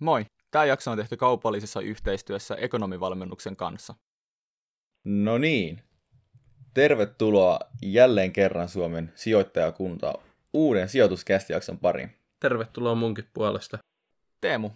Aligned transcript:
Moi! 0.00 0.26
Tämä 0.50 0.64
jakso 0.64 0.90
on 0.90 0.98
tehty 0.98 1.16
kaupallisessa 1.16 1.80
yhteistyössä 1.80 2.54
ekonomivalmennuksen 2.54 3.56
kanssa. 3.56 3.94
No 5.04 5.38
niin. 5.38 5.82
Tervetuloa 6.74 7.58
jälleen 7.82 8.32
kerran 8.32 8.68
Suomen 8.68 9.12
sijoittajakunta 9.14 10.14
uuden 10.52 10.88
sijoituskästijakson 10.88 11.78
pariin. 11.78 12.16
Tervetuloa 12.40 12.94
munkin 12.94 13.28
puolesta. 13.34 13.78
Teemu, 14.40 14.70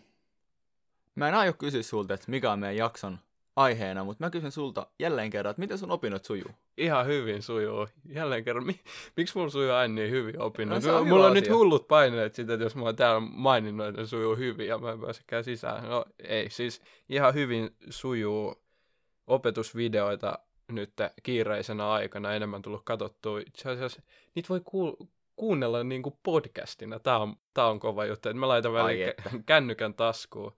mä 1.14 1.28
en 1.28 1.34
aio 1.34 1.52
kysyä 1.52 1.82
sulta, 1.82 2.14
että 2.14 2.30
mikä 2.30 2.52
on 2.52 2.58
meidän 2.58 2.76
jakson 2.76 3.18
aiheena, 3.56 4.04
mutta 4.04 4.24
mä 4.24 4.30
kysyn 4.30 4.52
sulta 4.52 4.86
jälleen 4.98 5.30
kerran, 5.30 5.50
että 5.50 5.60
miten 5.60 5.78
sun 5.78 5.90
opinnot 5.90 6.24
sujuu? 6.24 6.50
Ihan 6.78 7.06
hyvin 7.06 7.42
sujuu. 7.42 7.88
Jälleen 8.08 8.44
kerran, 8.44 8.66
mi- 8.66 8.80
miksi 9.16 9.38
mulla 9.38 9.50
sujuu 9.50 9.72
aina 9.72 9.94
niin 9.94 10.10
hyvin 10.10 10.40
opinnot? 10.40 10.82
No, 10.82 10.96
on 10.96 11.08
mulla 11.08 11.26
on 11.26 11.32
asia. 11.32 11.40
nyt 11.40 11.50
hullut 11.50 11.88
paineet 11.88 12.34
siitä, 12.34 12.54
että 12.54 12.64
jos 12.64 12.76
mä 12.76 12.82
oon 12.82 12.96
täällä 12.96 13.20
maininnut, 13.20 13.86
että 13.86 14.06
sujuu 14.06 14.36
hyvin 14.36 14.66
ja 14.66 14.78
mä 14.78 14.92
en 14.92 15.00
pääsekään 15.00 15.44
sisään. 15.44 15.88
No 15.88 16.04
ei, 16.18 16.50
siis 16.50 16.82
ihan 17.08 17.34
hyvin 17.34 17.70
sujuu 17.90 18.62
opetusvideoita 19.26 20.38
nyt 20.72 20.92
kiireisenä 21.22 21.90
aikana 21.90 22.34
enemmän 22.34 22.62
tullut 22.62 22.84
katsottua. 22.84 23.40
Itse 23.40 23.70
asiassa 23.70 24.02
niitä 24.34 24.48
voi 24.48 24.60
kuul- 24.60 25.06
kuunnella 25.36 25.84
niin 25.84 26.02
kuin 26.02 26.14
podcastina. 26.22 26.98
Tää 26.98 27.18
on, 27.18 27.36
tää 27.54 27.66
on 27.66 27.80
kova 27.80 28.04
juttu. 28.04 28.28
Et 28.28 28.36
mä 28.36 28.48
laitan 28.48 28.76
Ai 28.76 28.84
välillä 28.84 29.12
kännykän 29.46 29.94
taskuun 29.94 30.52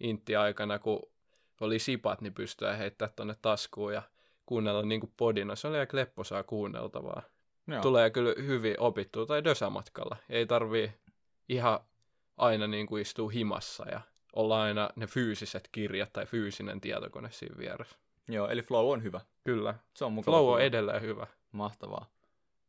intti-aikana, 0.00 0.78
kun 0.78 1.02
oli 1.60 1.78
sipat, 1.78 2.20
niin 2.20 2.34
pystyy 2.34 2.68
heittämään 2.78 3.12
tonne 3.16 3.36
taskuun 3.42 3.94
ja 3.94 4.02
kuunnella 4.46 4.82
niin 4.82 5.00
kuin 5.00 5.12
podina. 5.16 5.56
Se 5.56 5.68
oli 5.68 5.78
aika 5.78 5.96
lepposaa 5.96 6.42
kuunneltavaa. 6.42 7.22
Joo. 7.66 7.82
Tulee 7.82 8.10
kyllä 8.10 8.34
hyvin 8.42 8.80
opittua 8.80 9.26
tai 9.26 9.44
dösämatkalla. 9.44 10.16
Ei 10.28 10.46
tarvii 10.46 10.92
ihan 11.48 11.80
aina 12.36 12.66
niin 12.66 12.86
kuin 12.86 13.02
istua 13.02 13.30
himassa 13.30 13.88
ja 13.88 14.00
olla 14.32 14.62
aina 14.62 14.90
ne 14.96 15.06
fyysiset 15.06 15.68
kirjat 15.72 16.12
tai 16.12 16.26
fyysinen 16.26 16.80
tietokone 16.80 17.28
siinä 17.30 17.58
vieressä. 17.58 17.96
Joo, 18.28 18.48
eli 18.48 18.62
flow 18.62 18.92
on 18.92 19.02
hyvä. 19.02 19.20
Kyllä. 19.44 19.74
Se 19.94 20.04
on 20.04 20.12
mukava. 20.12 20.36
Flow 20.36 20.54
on 20.54 20.60
edelleen 20.60 21.02
hyvä. 21.02 21.26
Mahtavaa. 21.52 22.10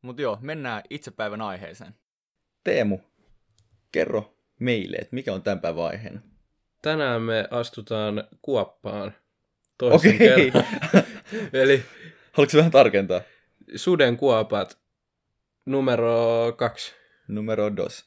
Mutta 0.01 0.21
joo, 0.21 0.37
mennään 0.41 0.83
itse 0.89 1.11
päivän 1.11 1.41
aiheeseen. 1.41 1.95
Teemu, 2.63 2.99
kerro 3.91 4.33
meille, 4.59 4.97
että 4.97 5.15
mikä 5.15 5.33
on 5.33 5.43
tämän 5.43 5.61
päivän 5.61 5.85
aiheena. 5.85 6.21
Tänään 6.81 7.21
me 7.21 7.47
astutaan 7.51 8.23
kuoppaan 8.41 9.13
toisen 9.77 10.15
Okei. 10.15 10.51
kerran. 10.51 10.63
Eli 11.63 11.83
Haluatko 12.33 12.57
vähän 12.57 12.71
tarkentaa? 12.71 13.21
suden 13.75 14.17
kuopat 14.17 14.77
numero 15.65 16.53
kaksi. 16.57 16.93
Numero 17.27 17.75
dos. 17.75 18.05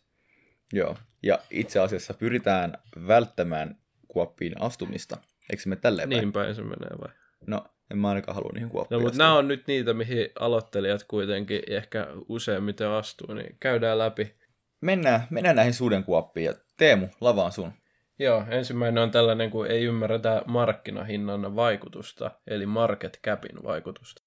Joo. 0.72 0.96
Ja 1.22 1.38
itse 1.50 1.80
asiassa 1.80 2.14
pyritään 2.14 2.78
välttämään 3.06 3.78
kuoppiin 4.08 4.62
astumista. 4.62 5.16
Eikö 5.50 5.62
se 5.62 5.68
mene 5.68 5.80
tälleen 5.80 6.08
päin? 6.08 6.20
Niin 6.20 6.32
päin 6.32 6.54
se 6.54 6.62
menee 6.62 6.98
vai? 7.00 7.08
No, 7.46 7.64
en 7.90 7.98
mä 7.98 8.08
ainakaan 8.08 8.34
halua 8.34 8.50
niihin 8.54 8.68
kuoppiin 8.68 8.98
No 8.98 9.02
mutta 9.02 9.18
nämä 9.18 9.34
on 9.34 9.48
nyt 9.48 9.66
niitä, 9.66 9.94
mihin 9.94 10.28
aloittelijat 10.40 11.04
kuitenkin 11.04 11.62
ehkä 11.66 12.06
useimmiten 12.28 12.88
astuu, 12.88 13.34
niin 13.34 13.56
käydään 13.60 13.98
läpi. 13.98 14.34
Mennään, 14.80 15.26
mennään 15.30 15.56
näihin 15.56 15.74
sudenkuoppiin. 15.74 16.46
Ja 16.46 16.54
Teemu, 16.76 17.08
lava 17.20 17.44
on 17.44 17.52
sun. 17.52 17.72
Joo, 18.18 18.44
ensimmäinen 18.50 19.02
on 19.02 19.10
tällainen, 19.10 19.50
kun 19.50 19.66
ei 19.66 19.84
ymmärretä 19.84 20.42
markkinahinnan 20.46 21.56
vaikutusta, 21.56 22.30
eli 22.46 22.66
market 22.66 23.20
capin 23.24 23.62
vaikutusta. 23.64 24.22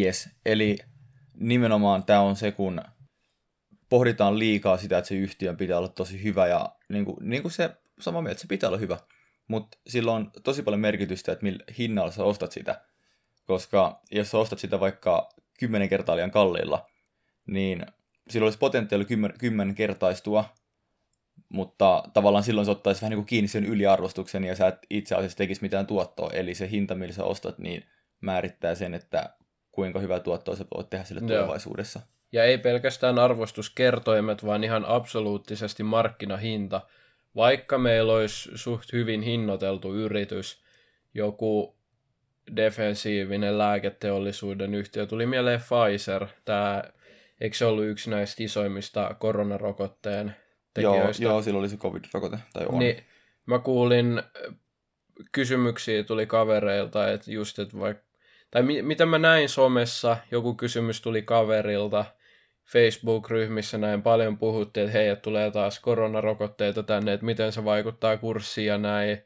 Yes, 0.00 0.30
eli 0.46 0.78
nimenomaan 1.34 2.04
tämä 2.04 2.20
on 2.20 2.36
se, 2.36 2.52
kun 2.52 2.82
pohditaan 3.88 4.38
liikaa 4.38 4.76
sitä, 4.76 4.98
että 4.98 5.08
se 5.08 5.14
yhtiön 5.14 5.56
pitää 5.56 5.78
olla 5.78 5.88
tosi 5.88 6.22
hyvä 6.22 6.46
ja 6.46 6.76
niin 6.88 7.04
kuin, 7.04 7.16
niin 7.20 7.42
kuin 7.42 7.52
se 7.52 7.70
sama 8.00 8.22
mieltä, 8.22 8.40
se 8.40 8.46
pitää 8.46 8.68
olla 8.68 8.78
hyvä. 8.78 8.98
Mutta 9.48 9.78
sillä 9.86 10.12
on 10.12 10.30
tosi 10.44 10.62
paljon 10.62 10.80
merkitystä, 10.80 11.32
että 11.32 11.42
millä 11.42 11.64
hinnalla 11.78 12.10
sä 12.10 12.24
ostat 12.24 12.52
sitä. 12.52 12.80
Koska 13.46 14.00
jos 14.10 14.30
sä 14.30 14.38
ostat 14.38 14.58
sitä 14.58 14.80
vaikka 14.80 15.28
kymmenen 15.58 15.88
kertaa 15.88 16.16
liian 16.16 16.30
kalliilla, 16.30 16.86
niin 17.46 17.86
sillä 18.30 18.44
olisi 18.44 18.58
potentiaali 18.58 19.04
kymmen, 19.04 19.32
kymmenkertaistua, 19.38 20.44
mutta 21.50 22.02
tavallaan 22.14 22.44
silloin 22.44 22.64
se 22.64 22.70
ottaisi 22.70 23.00
vähän 23.00 23.10
niin 23.10 23.18
kuin 23.18 23.26
kiinni 23.26 23.48
sen 23.48 23.64
yliarvostuksen 23.64 24.44
ja 24.44 24.56
sä 24.56 24.66
et 24.66 24.78
itse 24.90 25.14
asiassa 25.14 25.38
tekisi 25.38 25.62
mitään 25.62 25.86
tuottoa. 25.86 26.30
Eli 26.32 26.54
se 26.54 26.70
hinta, 26.70 26.94
millä 26.94 27.12
sä 27.12 27.24
ostat, 27.24 27.58
niin 27.58 27.84
määrittää 28.20 28.74
sen, 28.74 28.94
että 28.94 29.30
kuinka 29.72 29.98
hyvää 29.98 30.20
tuottoa 30.20 30.56
sä 30.56 30.64
voit 30.76 30.90
tehdä 30.90 31.04
sille 31.04 31.20
Joo. 31.20 31.28
tulevaisuudessa. 31.28 32.00
Ja 32.32 32.44
ei 32.44 32.58
pelkästään 32.58 33.18
arvostuskertoimet, 33.18 34.46
vaan 34.46 34.64
ihan 34.64 34.84
absoluuttisesti 34.84 35.82
markkinahinta. 35.82 36.80
Vaikka 37.36 37.78
meillä 37.78 38.12
olisi 38.12 38.50
suht 38.54 38.92
hyvin 38.92 39.22
hinnoiteltu 39.22 39.94
yritys, 39.94 40.62
joku 41.14 41.76
defensiivinen 42.56 43.58
lääketeollisuuden 43.58 44.74
yhtiö, 44.74 45.06
tuli 45.06 45.26
mieleen 45.26 45.60
Pfizer, 45.60 46.26
tämä, 46.44 46.82
eikö 47.40 47.56
se 47.56 47.64
ollut 47.64 47.84
yksi 47.84 48.10
näistä 48.10 48.42
isoimmista 48.42 49.16
koronarokotteen 49.18 50.34
tekijöistä? 50.74 51.24
joo, 51.24 51.42
silloin 51.42 51.60
oli 51.60 51.68
se 51.68 51.76
covid-rokote, 51.76 52.38
tai 52.52 52.66
on. 52.68 52.78
Niin, 52.78 53.04
mä 53.46 53.58
kuulin 53.58 54.18
äh, 54.18 54.54
kysymyksiä 55.32 56.04
tuli 56.04 56.26
kavereilta, 56.26 57.10
että 57.10 57.32
just, 57.32 57.58
että 57.58 57.78
vaikka, 57.78 58.04
tai 58.50 58.62
mi- 58.62 58.82
mitä 58.82 59.06
mä 59.06 59.18
näin 59.18 59.48
somessa, 59.48 60.16
joku 60.30 60.54
kysymys 60.54 61.00
tuli 61.00 61.22
kaverilta, 61.22 62.04
Facebook-ryhmissä 62.72 63.78
näin 63.78 64.02
paljon 64.02 64.38
puhuttiin, 64.38 64.86
että 64.86 64.98
hei, 64.98 65.08
että 65.08 65.22
tulee 65.22 65.50
taas 65.50 65.80
koronarokotteita 65.80 66.82
tänne, 66.82 67.12
että 67.12 67.26
miten 67.26 67.52
se 67.52 67.64
vaikuttaa 67.64 68.16
kurssiin 68.16 68.66
ja 68.66 68.78
näin. 68.78 69.18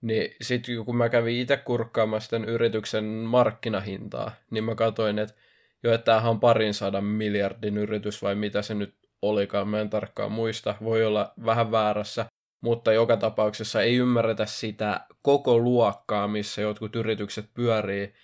Niin 0.00 0.36
sitten 0.42 0.84
kun 0.84 0.96
mä 0.96 1.08
kävin 1.08 1.40
itse 1.40 1.56
kurkkaamassa 1.56 2.30
tämän 2.30 2.48
yrityksen 2.48 3.04
markkinahintaa, 3.04 4.32
niin 4.50 4.64
mä 4.64 4.74
katsoin, 4.74 5.18
että 5.18 5.34
jo, 5.82 5.94
että 5.94 6.04
tämähän 6.04 6.30
on 6.30 6.40
parin 6.40 6.74
sadan 6.74 7.04
miljardin 7.04 7.78
yritys 7.78 8.22
vai 8.22 8.34
mitä 8.34 8.62
se 8.62 8.74
nyt 8.74 8.94
olikaan, 9.28 9.68
mä 9.68 9.80
en 9.80 9.90
tarkkaan 9.90 10.32
muista, 10.32 10.74
voi 10.84 11.04
olla 11.04 11.32
vähän 11.44 11.70
väärässä, 11.70 12.26
mutta 12.60 12.92
joka 12.92 13.16
tapauksessa 13.16 13.82
ei 13.82 13.96
ymmärretä 13.96 14.46
sitä 14.46 15.00
koko 15.22 15.58
luokkaa, 15.58 16.28
missä 16.28 16.62
jotkut 16.62 16.96
yritykset 16.96 17.46
pyörii, 17.54 18.14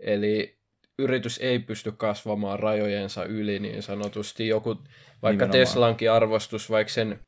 eli 0.00 0.58
yritys 0.98 1.38
ei 1.38 1.58
pysty 1.58 1.92
kasvamaan 1.92 2.60
rajojensa 2.60 3.24
yli 3.24 3.58
niin 3.58 3.82
sanotusti. 3.82 4.48
Joku, 4.48 4.74
vaikka 4.74 5.44
Nimenomaan. 5.44 5.50
Teslankin 5.50 6.10
arvostus, 6.10 6.70
vaikka 6.70 6.92
sen 6.92 7.20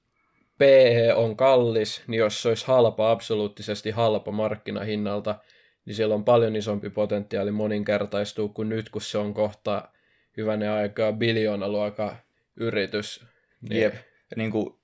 PE 0.58 1.14
on 1.14 1.37
kallis, 1.37 2.03
niin 2.06 2.19
jos 2.19 2.43
se 2.43 2.48
olisi 2.48 2.66
halpa, 2.66 3.10
absoluuttisesti 3.10 3.91
halpa 3.91 4.32
markkinahinnalta, 4.32 5.34
niin 5.84 5.94
siellä 5.94 6.14
on 6.14 6.25
paljon 6.25 6.56
isompi 6.56 6.91
potentiaali 6.91 7.50
moninkertaistua 7.50 8.48
kuin 8.48 8.69
nyt, 8.69 8.88
kun 8.88 9.03
se 9.03 9.19
on 9.19 9.34
kohta 9.34 9.88
hyvänen 10.37 10.70
aikaa 10.70 11.12
biljoonaluokan 11.12 12.16
yritys. 12.56 13.25
Niin, 13.69 13.83
Jep. 13.83 13.94
Niin 14.37 14.50
kuin 14.50 14.81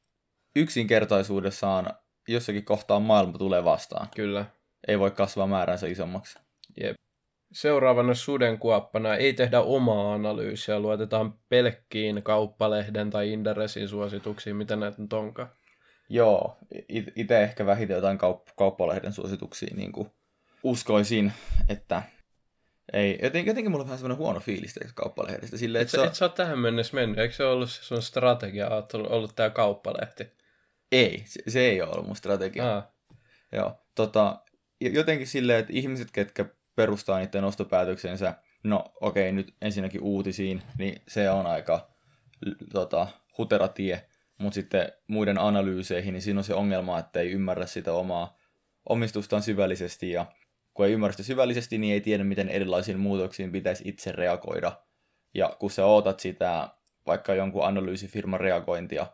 yksinkertaisuudessaan 0.57 1.93
jossakin 2.29 2.65
kohtaa 2.65 3.01
maailma 3.01 3.39
tulee 3.39 3.65
vastaan. 3.65 4.09
Kyllä. 4.17 4.45
Ei 4.89 4.99
voi 4.99 5.11
kasvaa 5.11 5.47
määränsä 5.47 5.87
isommaksi. 5.87 6.39
Jep. 6.81 6.97
Seuraavana 7.53 8.15
sudenkuoppana 8.15 9.15
ei 9.15 9.33
tehdä 9.33 9.61
omaa 9.61 10.15
analyysiä, 10.15 10.81
luotetaan 10.81 11.39
pelkkiin 11.49 12.23
kauppalehden 12.23 13.11
tai 13.11 13.33
Inderesin 13.33 13.89
suosituksiin, 13.89 14.57
mitä 14.57 14.77
näitä 14.77 15.03
nyt 15.03 15.13
onkaan. 15.13 15.51
Joo, 16.09 16.57
itse 17.17 17.43
ehkä 17.43 17.67
vähiten 17.67 17.95
jotain 17.95 18.19
kaup- 18.19 18.53
kauppalehden 18.57 19.13
suosituksia 19.13 19.75
niin 19.77 19.93
kuin 19.93 20.11
uskoisin, 20.63 21.33
että 21.69 22.03
ei, 22.93 23.19
jotenkin, 23.23 23.51
jotenkin 23.51 23.71
mulla 23.71 23.83
on 23.83 23.89
vähän 23.89 23.99
semmoinen 23.99 24.19
huono 24.19 24.41
fiilis 24.41 24.75
tästä 24.75 24.93
kauppalehdestä. 24.95 25.57
Sille, 25.57 25.79
Et 25.79 25.83
että 25.83 25.97
sä, 25.97 26.01
on, 26.01 26.07
et 26.07 26.15
sä 26.15 26.25
oot 26.25 26.35
tähän 26.35 26.59
mennessä 26.59 26.95
mennyt, 26.95 27.19
eikö 27.19 27.35
se 27.35 27.45
ollut 27.45 27.71
se 27.71 27.83
sun 27.85 28.03
strategia, 28.03 28.71
oot 28.71 28.95
ollut, 28.95 29.11
ollut 29.11 29.37
tää 29.37 29.51
kauppalehti? 29.51 30.43
ei, 30.93 31.23
se, 31.27 31.43
se 31.49 31.61
ei 31.61 31.83
ole 31.83 31.91
ollut 31.91 32.07
mun 32.07 32.17
strategia. 32.17 32.77
Ah, 32.77 32.85
Joo, 33.53 33.81
tota, 33.95 34.43
jotenkin 34.81 35.27
silleen, 35.27 35.59
että 35.59 35.73
ihmiset, 35.73 36.09
ketkä 36.13 36.45
perustaa 36.77 37.19
niiden 37.19 37.45
ostopäätöksensä, 37.45 38.35
no 38.65 38.85
okei, 39.01 39.23
okay, 39.23 39.33
nyt 39.33 39.55
ensinnäkin 39.63 40.01
uutisiin, 40.01 40.63
niin 40.79 41.03
se 41.09 41.31
on 41.31 41.47
aika 41.47 41.91
tota, 42.73 43.07
hutera 43.39 43.69
tie, 43.69 44.05
mutta 44.39 44.55
sitten 44.55 44.93
muiden 45.07 45.39
analyyseihin, 45.39 46.13
niin 46.13 46.23
siinä 46.23 46.41
on 46.41 46.45
se 46.45 46.55
ongelma, 46.55 46.99
että 46.99 47.21
ei 47.21 47.31
ymmärrä 47.31 47.67
sitä 47.67 47.93
omaa 47.93 48.39
omistustaan 48.89 49.43
syvällisesti, 49.43 50.11
ja 50.11 50.27
kun 50.75 50.87
ei 50.87 50.93
ymmärrä 50.93 51.13
sitä 51.13 51.23
syvällisesti, 51.23 51.79
niin 51.79 51.95
ei 51.95 52.01
tiedä, 52.01 52.25
miten 52.25 52.49
erilaisiin 52.49 52.99
muutoksiin 52.99 53.53
pitäisi 53.53 53.89
itse 53.89 54.13
reagoida. 54.13 54.73
Ja 55.35 55.57
kun 55.59 55.71
sä 55.71 55.87
ootat 55.87 56.21
sitä 56.21 56.69
vaikka 57.07 57.35
jonkun 57.35 57.65
analyysifirman 57.65 58.41
reagointia, 58.41 59.07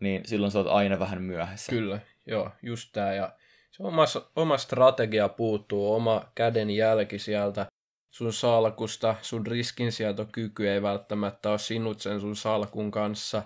niin 0.00 0.22
silloin 0.24 0.52
sä 0.52 0.58
oot 0.58 0.68
aina 0.68 0.98
vähän 0.98 1.22
myöhässä. 1.22 1.72
kyllä, 1.72 2.00
joo, 2.26 2.50
just 2.62 2.88
tää. 2.92 3.14
Ja 3.14 3.32
se 3.70 3.82
oma, 3.82 4.04
oma 4.36 4.58
strategia 4.58 5.28
puuttuu, 5.28 5.94
oma 5.94 6.32
käden 6.34 6.70
jälki 6.70 7.18
sieltä 7.18 7.66
sun 8.10 8.32
salkusta, 8.32 9.14
sun 9.22 9.46
riskinsietokyky 9.46 10.68
ei 10.70 10.82
välttämättä 10.82 11.50
ole 11.50 11.58
sinut 11.58 12.00
sen 12.00 12.20
sun 12.20 12.36
salkun 12.36 12.90
kanssa. 12.90 13.42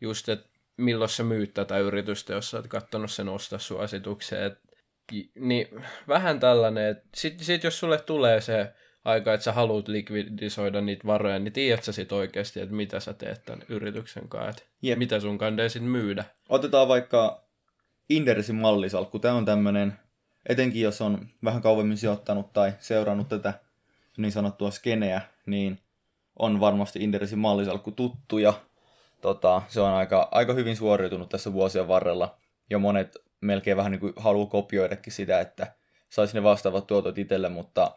Just, 0.00 0.28
että 0.28 0.48
milloin 0.76 1.08
sä 1.08 1.24
myyt 1.24 1.54
tätä 1.54 1.78
yritystä, 1.78 2.32
jos 2.32 2.50
sä 2.50 2.56
oot 2.56 2.66
kattonut 2.66 3.10
sen 3.10 3.28
ostasuosituksen. 3.28 4.42
Et, 4.42 4.58
niin 5.34 5.68
vähän 6.08 6.40
tällainen, 6.40 6.86
että 6.86 7.08
sit, 7.14 7.40
sit 7.40 7.64
jos 7.64 7.78
sulle 7.78 7.98
tulee 7.98 8.40
se 8.40 8.72
aika, 9.04 9.34
että 9.34 9.44
sä 9.44 9.52
haluat 9.52 9.88
likvidisoida 9.88 10.80
niitä 10.80 11.06
varoja, 11.06 11.38
niin 11.38 11.52
tiedät 11.52 11.84
sä 11.84 11.92
sit 11.92 12.12
oikeasti, 12.12 12.60
että 12.60 12.74
mitä 12.74 13.00
sä 13.00 13.14
teet 13.14 13.44
tämän 13.44 13.62
yrityksen 13.68 14.28
kanssa, 14.28 14.50
että 14.50 14.62
Jep. 14.82 14.98
mitä 14.98 15.20
sun 15.20 15.38
kandee 15.38 15.68
sit 15.68 15.84
myydä. 15.84 16.24
Otetaan 16.48 16.88
vaikka 16.88 17.44
Indersin 18.08 18.56
mallisalkku. 18.56 19.18
Tämä 19.18 19.34
on 19.34 19.44
tämmöinen, 19.44 19.92
etenkin 20.48 20.82
jos 20.82 21.00
on 21.00 21.26
vähän 21.44 21.62
kauemmin 21.62 21.96
sijoittanut 21.96 22.52
tai 22.52 22.72
seurannut 22.80 23.28
tätä 23.28 23.54
niin 24.16 24.32
sanottua 24.32 24.70
skeneä, 24.70 25.20
niin 25.46 25.78
on 26.38 26.60
varmasti 26.60 26.98
Indersin 27.04 27.38
mallisalkku 27.38 27.90
tuttu 27.90 28.38
ja 28.38 28.52
tota, 29.20 29.62
se 29.68 29.80
on 29.80 29.90
aika, 29.90 30.28
aika 30.30 30.52
hyvin 30.52 30.76
suoriutunut 30.76 31.28
tässä 31.28 31.52
vuosien 31.52 31.88
varrella. 31.88 32.38
Ja 32.70 32.78
monet 32.78 33.27
melkein 33.40 33.76
vähän 33.76 33.92
niin 33.92 34.00
kuin 34.00 34.12
haluaa 34.16 34.46
kopioidakin 34.46 35.12
sitä, 35.12 35.40
että 35.40 35.74
saisi 36.08 36.34
ne 36.34 36.42
vastaavat 36.42 36.86
tuotot 36.86 37.18
itselle, 37.18 37.48
mutta 37.48 37.96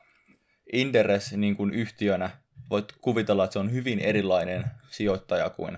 Inderes 0.74 1.34
niin 1.34 1.56
kuin 1.56 1.74
yhtiönä 1.74 2.30
voit 2.70 2.94
kuvitella, 3.02 3.44
että 3.44 3.54
se 3.54 3.60
on 3.60 3.72
hyvin 3.72 4.00
erilainen 4.00 4.64
sijoittaja 4.90 5.50
kuin 5.50 5.78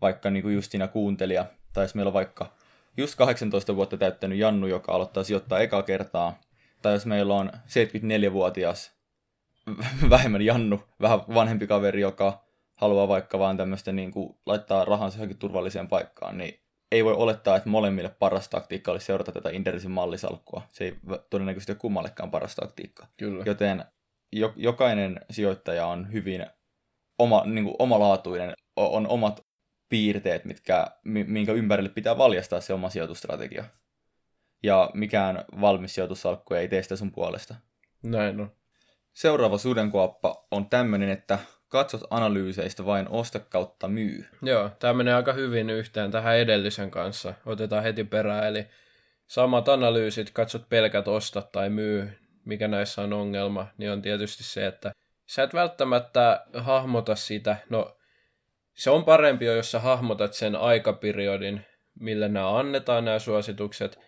vaikka 0.00 0.30
niin 0.30 0.42
kuin 0.42 0.54
just 0.54 0.70
siinä 0.70 0.88
kuuntelija, 0.88 1.46
tai 1.72 1.84
jos 1.84 1.94
meillä 1.94 2.08
on 2.08 2.14
vaikka 2.14 2.52
just 2.96 3.14
18 3.14 3.76
vuotta 3.76 3.96
täyttänyt 3.96 4.38
Jannu, 4.38 4.66
joka 4.66 4.92
aloittaa 4.92 5.24
sijoittaa 5.24 5.58
eka 5.58 5.82
kertaa, 5.82 6.40
tai 6.82 6.92
jos 6.92 7.06
meillä 7.06 7.34
on 7.34 7.50
74-vuotias 7.54 8.92
vähemmän 10.10 10.42
Jannu, 10.42 10.82
vähän 11.00 11.20
vanhempi 11.34 11.66
kaveri, 11.66 12.00
joka 12.00 12.44
haluaa 12.74 13.08
vaikka 13.08 13.38
vaan 13.38 13.56
tämmöistä 13.56 13.92
niin 13.92 14.10
kuin, 14.10 14.38
laittaa 14.46 14.84
rahansa 14.84 15.18
johonkin 15.18 15.38
turvalliseen 15.38 15.88
paikkaan, 15.88 16.38
niin 16.38 16.60
ei 16.96 17.04
voi 17.04 17.14
olettaa, 17.14 17.56
että 17.56 17.68
molemmille 17.68 18.08
paras 18.08 18.48
taktiikka 18.48 18.92
olisi 18.92 19.06
seurata 19.06 19.32
tätä 19.32 19.50
Indersin 19.50 19.90
mallisalkkua. 19.90 20.62
Se 20.68 20.84
ei 20.84 20.96
todennäköisesti 21.30 21.72
ole 21.72 21.78
kummallekaan 21.78 22.30
paras 22.30 22.54
taktiikka. 22.54 23.06
Kyllä. 23.16 23.44
Joten 23.46 23.84
jo, 24.32 24.52
jokainen 24.56 25.20
sijoittaja 25.30 25.86
on 25.86 26.12
hyvin 26.12 26.46
oma, 27.18 27.42
niin 27.46 27.64
kuin 27.64 27.76
omalaatuinen, 27.78 28.54
on 28.76 29.08
omat 29.08 29.40
piirteet, 29.88 30.44
mitkä, 30.44 30.86
mi- 31.04 31.24
minkä 31.24 31.52
ympärille 31.52 31.88
pitää 31.88 32.18
valjastaa 32.18 32.60
se 32.60 32.72
oma 32.72 32.90
sijoitustrategia. 32.90 33.64
Ja 34.62 34.90
mikään 34.94 35.44
valmis 35.60 35.94
sijoitussalkku 35.94 36.54
ei 36.54 36.68
tee 36.68 36.82
sitä 36.82 36.96
sun 36.96 37.12
puolesta. 37.12 37.54
Näin 38.02 38.40
on. 38.40 38.52
Seuraava 39.12 39.58
sudenkuoppa 39.58 40.46
on 40.50 40.68
tämmöinen, 40.68 41.08
että 41.08 41.38
katsot 41.76 42.04
analyyseistä 42.10 42.86
vain 42.86 43.08
osta 43.08 43.40
kautta 43.40 43.88
myy. 43.88 44.26
Joo, 44.42 44.70
tämä 44.78 44.92
menee 44.92 45.14
aika 45.14 45.32
hyvin 45.32 45.70
yhteen 45.70 46.10
tähän 46.10 46.36
edellisen 46.36 46.90
kanssa. 46.90 47.34
Otetaan 47.46 47.82
heti 47.82 48.04
perään, 48.04 48.46
eli 48.46 48.66
samat 49.26 49.68
analyysit, 49.68 50.30
katsot 50.30 50.68
pelkät 50.68 51.08
osta 51.08 51.42
tai 51.42 51.70
myy, 51.70 52.10
mikä 52.44 52.68
näissä 52.68 53.02
on 53.02 53.12
ongelma, 53.12 53.66
niin 53.78 53.90
on 53.90 54.02
tietysti 54.02 54.44
se, 54.44 54.66
että 54.66 54.92
sä 55.26 55.42
et 55.42 55.54
välttämättä 55.54 56.46
hahmota 56.54 57.14
sitä, 57.14 57.56
no 57.70 57.96
se 58.74 58.90
on 58.90 59.04
parempi 59.04 59.44
jo, 59.44 59.54
jos 59.54 59.70
sä 59.70 59.80
hahmotat 59.80 60.32
sen 60.32 60.56
aikaperiodin, 60.56 61.66
millä 62.00 62.28
nämä 62.28 62.58
annetaan 62.58 63.04
nämä 63.04 63.18
suositukset. 63.18 63.98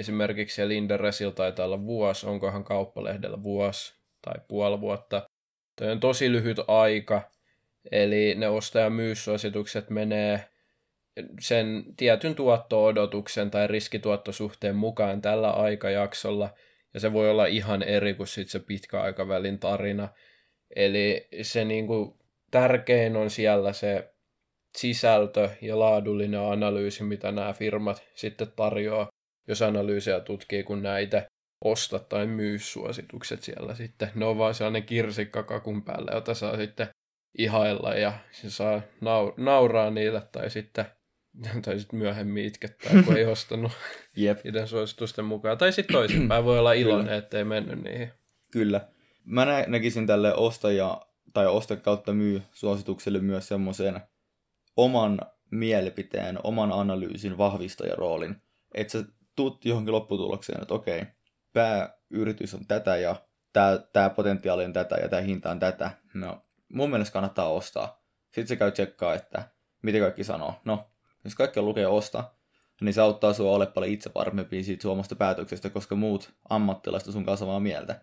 Esimerkiksi 0.00 0.54
siellä 0.54 0.74
Inderesillä 0.74 1.32
taitaa 1.32 1.66
olla 1.66 1.82
vuosi, 1.82 2.26
onkohan 2.26 2.64
kauppalehdellä 2.64 3.42
vuosi 3.42 3.94
tai 4.22 4.34
puoli 4.48 4.80
vuotta. 4.80 5.25
Toi 5.76 5.90
on 5.90 6.00
tosi 6.00 6.32
lyhyt 6.32 6.56
aika, 6.68 7.30
eli 7.92 8.34
ne 8.34 8.48
osta- 8.48 8.78
ja 8.78 8.90
myyssuositukset 8.90 9.90
menee 9.90 10.44
sen 11.40 11.84
tietyn 11.96 12.34
tuotto-odotuksen 12.34 13.50
tai 13.50 13.66
riskituottosuhteen 13.66 14.76
mukaan 14.76 15.22
tällä 15.22 15.50
aikajaksolla, 15.50 16.54
ja 16.94 17.00
se 17.00 17.12
voi 17.12 17.30
olla 17.30 17.46
ihan 17.46 17.82
eri 17.82 18.14
kuin 18.14 18.26
sit 18.26 18.48
se 18.48 18.58
pitkäaikavälin 18.58 19.58
tarina. 19.58 20.08
Eli 20.76 21.28
se 21.42 21.64
niinku, 21.64 22.18
tärkein 22.50 23.16
on 23.16 23.30
siellä 23.30 23.72
se 23.72 24.14
sisältö 24.78 25.50
ja 25.62 25.78
laadullinen 25.78 26.40
analyysi, 26.40 27.04
mitä 27.04 27.32
nämä 27.32 27.52
firmat 27.52 28.02
sitten 28.14 28.52
tarjoaa, 28.56 29.08
jos 29.48 29.62
analyysejä 29.62 30.20
tutkii, 30.20 30.62
kun 30.62 30.82
näitä 30.82 31.26
osta 31.70 31.98
tai 31.98 32.26
myy 32.26 32.58
suositukset 32.58 33.42
siellä 33.42 33.74
sitten. 33.74 34.10
Ne 34.14 34.24
on 34.24 34.38
vaan 34.38 34.54
sellainen 34.54 34.82
kirsikka 34.82 35.42
kakun 35.42 35.82
päälle, 35.82 36.10
jota 36.14 36.34
saa 36.34 36.56
sitten 36.56 36.88
ihailla 37.38 37.94
ja 37.94 38.12
se 38.32 38.50
saa 38.50 38.78
nau- 38.78 39.34
nauraa 39.36 39.90
niille 39.90 40.22
tai 40.32 40.50
sitten, 40.50 40.84
tai 41.64 41.78
sitten 41.78 41.98
myöhemmin 41.98 42.44
itkettää, 42.44 43.02
kun 43.02 43.16
ei 43.16 43.24
ostanut 43.36 43.72
Jep. 44.16 44.38
niiden 44.44 44.68
suositusten 44.68 45.24
mukaan. 45.24 45.58
Tai 45.58 45.72
sitten 45.72 45.94
toisinpäin 45.94 46.44
voi 46.44 46.58
olla 46.58 46.72
iloinen, 46.72 47.14
ettei 47.14 47.44
mennyt 47.44 47.82
niihin. 47.82 48.12
Kyllä. 48.52 48.88
Mä 49.24 49.44
nä- 49.44 49.64
näkisin 49.66 50.06
tälle 50.06 50.34
ostaja 50.34 51.00
tai 51.34 51.46
osta 51.46 51.76
kautta 51.76 52.12
myy 52.12 52.42
suositukselle 52.52 53.18
myös 53.18 53.48
semmoisen 53.48 54.00
oman 54.76 55.20
mielipiteen, 55.50 56.38
oman 56.44 56.72
analyysin 56.72 57.38
vahvistajaroolin. 57.38 58.36
Että 58.74 58.92
sä 58.92 59.04
tuut 59.36 59.64
johonkin 59.64 59.94
lopputulokseen, 59.94 60.62
että 60.62 60.74
okei, 60.74 61.02
pääyritys 61.56 62.54
on 62.54 62.66
tätä 62.66 62.96
ja 62.96 63.16
tämä, 63.52 63.78
tämä 63.92 64.10
potentiaali 64.10 64.64
on 64.64 64.72
tätä 64.72 64.96
ja 64.96 65.08
tämä 65.08 65.22
hinta 65.22 65.50
on 65.50 65.58
tätä. 65.58 65.90
No, 66.14 66.46
mun 66.68 66.90
mielestä 66.90 67.12
kannattaa 67.12 67.48
ostaa. 67.48 68.02
Sitten 68.24 68.46
se 68.46 68.56
käy 68.56 68.72
tsekkaa, 68.72 69.14
että 69.14 69.42
mitä 69.82 69.98
kaikki 69.98 70.24
sanoo. 70.24 70.54
No, 70.64 70.90
jos 71.24 71.34
kaikki 71.34 71.60
lukee 71.60 71.86
osta, 71.86 72.24
niin 72.80 72.94
se 72.94 73.00
auttaa 73.00 73.32
sua 73.32 73.52
ole 73.52 73.66
paljon 73.66 73.92
itse 73.92 74.10
varmempi 74.14 74.62
siitä 74.62 74.82
suomasta 74.82 75.16
päätöksestä, 75.16 75.70
koska 75.70 75.94
muut 75.94 76.32
ammattilaiset 76.48 77.06
on 77.06 77.12
sun 77.12 77.24
kanssa 77.24 77.46
samaa 77.46 77.60
mieltä. 77.60 78.00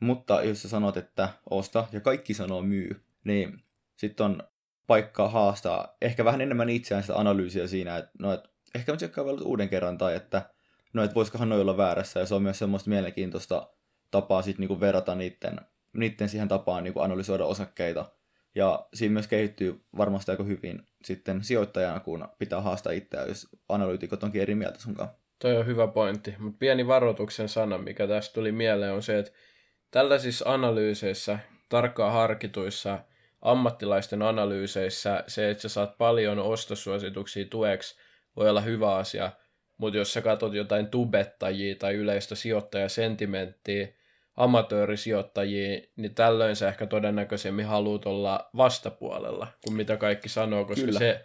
Mutta 0.00 0.42
jos 0.42 0.62
sä 0.62 0.68
sanot, 0.68 0.96
että 0.96 1.28
osta 1.50 1.88
ja 1.92 2.00
kaikki 2.00 2.34
sanoo 2.34 2.62
myy, 2.62 3.04
niin 3.24 3.62
sitten 3.96 4.26
on 4.26 4.42
paikka 4.86 5.28
haastaa 5.28 5.96
ehkä 6.02 6.24
vähän 6.24 6.40
enemmän 6.40 6.68
itseään 6.68 7.02
sitä 7.02 7.16
analyysiä 7.16 7.66
siinä, 7.66 7.96
että 7.96 8.10
no, 8.18 8.32
et 8.32 8.50
ehkä 8.74 8.92
mä 8.92 8.96
tsekkaan 8.96 9.26
vielä 9.26 9.40
uuden 9.44 9.68
kerran 9.68 9.98
tai 9.98 10.14
että 10.14 10.55
no, 10.96 11.04
et 11.04 11.14
voisikohan 11.14 11.48
noi 11.48 11.60
olla 11.60 11.76
väärässä 11.76 12.20
ja 12.20 12.26
se 12.26 12.34
on 12.34 12.42
myös 12.42 12.58
semmoista 12.58 12.90
mielenkiintoista 12.90 13.68
tapaa 14.10 14.42
sitten 14.42 14.60
niinku 14.60 14.80
verrata 14.80 15.14
niiden, 15.14 15.60
niiden 15.92 16.28
siihen 16.28 16.48
tapaan 16.48 16.84
niinku 16.84 17.00
analysoida 17.00 17.44
osakkeita. 17.44 18.04
Ja 18.54 18.86
siinä 18.94 19.12
myös 19.12 19.26
kehittyy 19.26 19.80
varmasti 19.96 20.30
aika 20.30 20.42
hyvin 20.42 20.86
sitten 21.04 21.44
sijoittajana, 21.44 22.00
kun 22.00 22.28
pitää 22.38 22.60
haastaa 22.60 22.92
itseään, 22.92 23.28
jos 23.28 23.48
analyytikot 23.68 24.22
onkin 24.22 24.42
eri 24.42 24.54
mieltä 24.54 24.80
sunkaan. 24.80 25.08
Toi 25.38 25.56
on 25.56 25.66
hyvä 25.66 25.86
pointti, 25.86 26.34
mutta 26.38 26.58
pieni 26.58 26.86
varoituksen 26.86 27.48
sana, 27.48 27.78
mikä 27.78 28.06
tästä 28.06 28.34
tuli 28.34 28.52
mieleen, 28.52 28.92
on 28.92 29.02
se, 29.02 29.18
että 29.18 29.32
tällaisissa 29.90 30.52
analyyseissä, 30.52 31.38
tarkkaan 31.68 32.12
harkituissa 32.12 32.98
ammattilaisten 33.42 34.22
analyyseissä, 34.22 35.24
se, 35.26 35.50
että 35.50 35.62
sä 35.62 35.68
saat 35.68 35.98
paljon 35.98 36.38
ostosuosituksia 36.38 37.44
tueksi, 37.44 37.96
voi 38.36 38.50
olla 38.50 38.60
hyvä 38.60 38.94
asia, 38.96 39.32
mutta 39.78 39.98
jos 39.98 40.12
sä 40.12 40.20
katsot 40.22 40.54
jotain 40.54 40.86
tubettajia 40.86 41.74
tai 41.74 41.94
yleistä 41.94 42.34
sijoittajasentimenttiä, 42.34 43.88
amatöörisijoittajia, 44.36 45.80
niin 45.96 46.14
tällöin 46.14 46.56
sä 46.56 46.68
ehkä 46.68 46.86
todennäköisemmin 46.86 47.66
haluat 47.66 48.06
olla 48.06 48.50
vastapuolella 48.56 49.46
kuin 49.64 49.76
mitä 49.76 49.96
kaikki 49.96 50.28
sanoo, 50.28 50.64
koska 50.64 50.84
Kyllä. 50.84 50.98
Se 50.98 51.24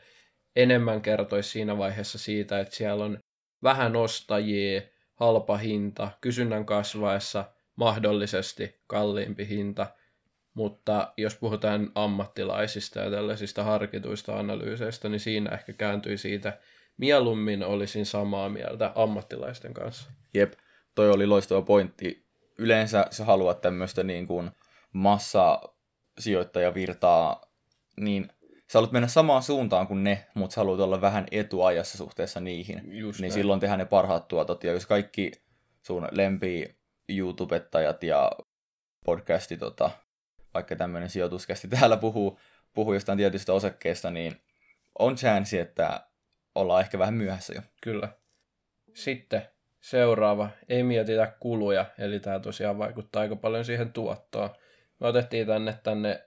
enemmän 0.55 1.01
kertoisi 1.01 1.49
siinä 1.49 1.77
vaiheessa 1.77 2.17
siitä, 2.17 2.59
että 2.59 2.75
siellä 2.75 3.05
on 3.05 3.19
vähän 3.63 3.95
ostajia, 3.95 4.81
halpa 5.15 5.57
hinta, 5.57 6.11
kysynnän 6.21 6.65
kasvaessa 6.65 7.45
mahdollisesti 7.75 8.81
kalliimpi 8.87 9.47
hinta, 9.47 9.87
mutta 10.53 11.13
jos 11.17 11.35
puhutaan 11.35 11.91
ammattilaisista 11.95 12.99
ja 12.99 13.11
tällaisista 13.11 13.63
harkituista 13.63 14.39
analyyseistä, 14.39 15.09
niin 15.09 15.19
siinä 15.19 15.49
ehkä 15.51 15.73
kääntyi 15.73 16.17
siitä, 16.17 16.57
mieluummin 16.97 17.63
olisin 17.63 18.05
samaa 18.05 18.49
mieltä 18.49 18.91
ammattilaisten 18.95 19.73
kanssa. 19.73 20.11
Jep, 20.33 20.53
toi 20.95 21.09
oli 21.09 21.27
loistava 21.27 21.61
pointti. 21.61 22.25
Yleensä 22.57 23.05
sä 23.11 23.25
haluat 23.25 23.61
tämmöistä 23.61 24.03
niin 24.03 24.27
kuin 24.27 24.51
massasijoittajavirtaa, 24.93 27.41
niin 27.99 28.29
sä 28.71 28.79
haluat 28.79 28.91
mennä 28.91 29.07
samaan 29.07 29.43
suuntaan 29.43 29.87
kuin 29.87 30.03
ne, 30.03 30.27
mutta 30.33 30.53
sä 30.53 30.61
haluat 30.61 30.79
olla 30.79 31.01
vähän 31.01 31.25
etuajassa 31.31 31.97
suhteessa 31.97 32.39
niihin. 32.39 32.81
Just 32.83 33.19
niin 33.19 33.29
näin. 33.29 33.33
silloin 33.33 33.59
tehdään 33.59 33.79
ne 33.79 33.85
parhaat 33.85 34.27
tuotot. 34.27 34.63
Ja 34.63 34.71
jos 34.71 34.85
kaikki 34.85 35.31
sun 35.81 36.07
lempi 36.11 36.75
YouTubettajat 37.09 38.03
ja 38.03 38.31
podcasti, 39.05 39.57
tota, 39.57 39.91
vaikka 40.53 40.75
tämmöinen 40.75 41.09
sijoituskästi 41.09 41.67
täällä 41.67 41.97
puhuu, 41.97 42.39
puhuu 42.73 42.93
jostain 42.93 43.17
tietystä 43.17 43.53
osakkeesta, 43.53 44.11
niin 44.11 44.41
on 44.99 45.15
chanssi, 45.15 45.59
että 45.59 46.07
ollaan 46.55 46.81
ehkä 46.81 46.99
vähän 46.99 47.13
myöhässä 47.13 47.53
jo. 47.53 47.61
Kyllä. 47.81 48.09
Sitten 48.93 49.41
seuraava, 49.79 50.49
ei 50.69 50.83
mietitä 50.83 51.33
kuluja, 51.39 51.85
eli 51.97 52.19
tämä 52.19 52.39
tosiaan 52.39 52.77
vaikuttaa 52.77 53.21
aika 53.21 53.35
paljon 53.35 53.65
siihen 53.65 53.93
tuottoon. 53.93 54.49
Me 54.99 55.07
otettiin 55.07 55.47
tänne, 55.47 55.79
tänne, 55.83 56.23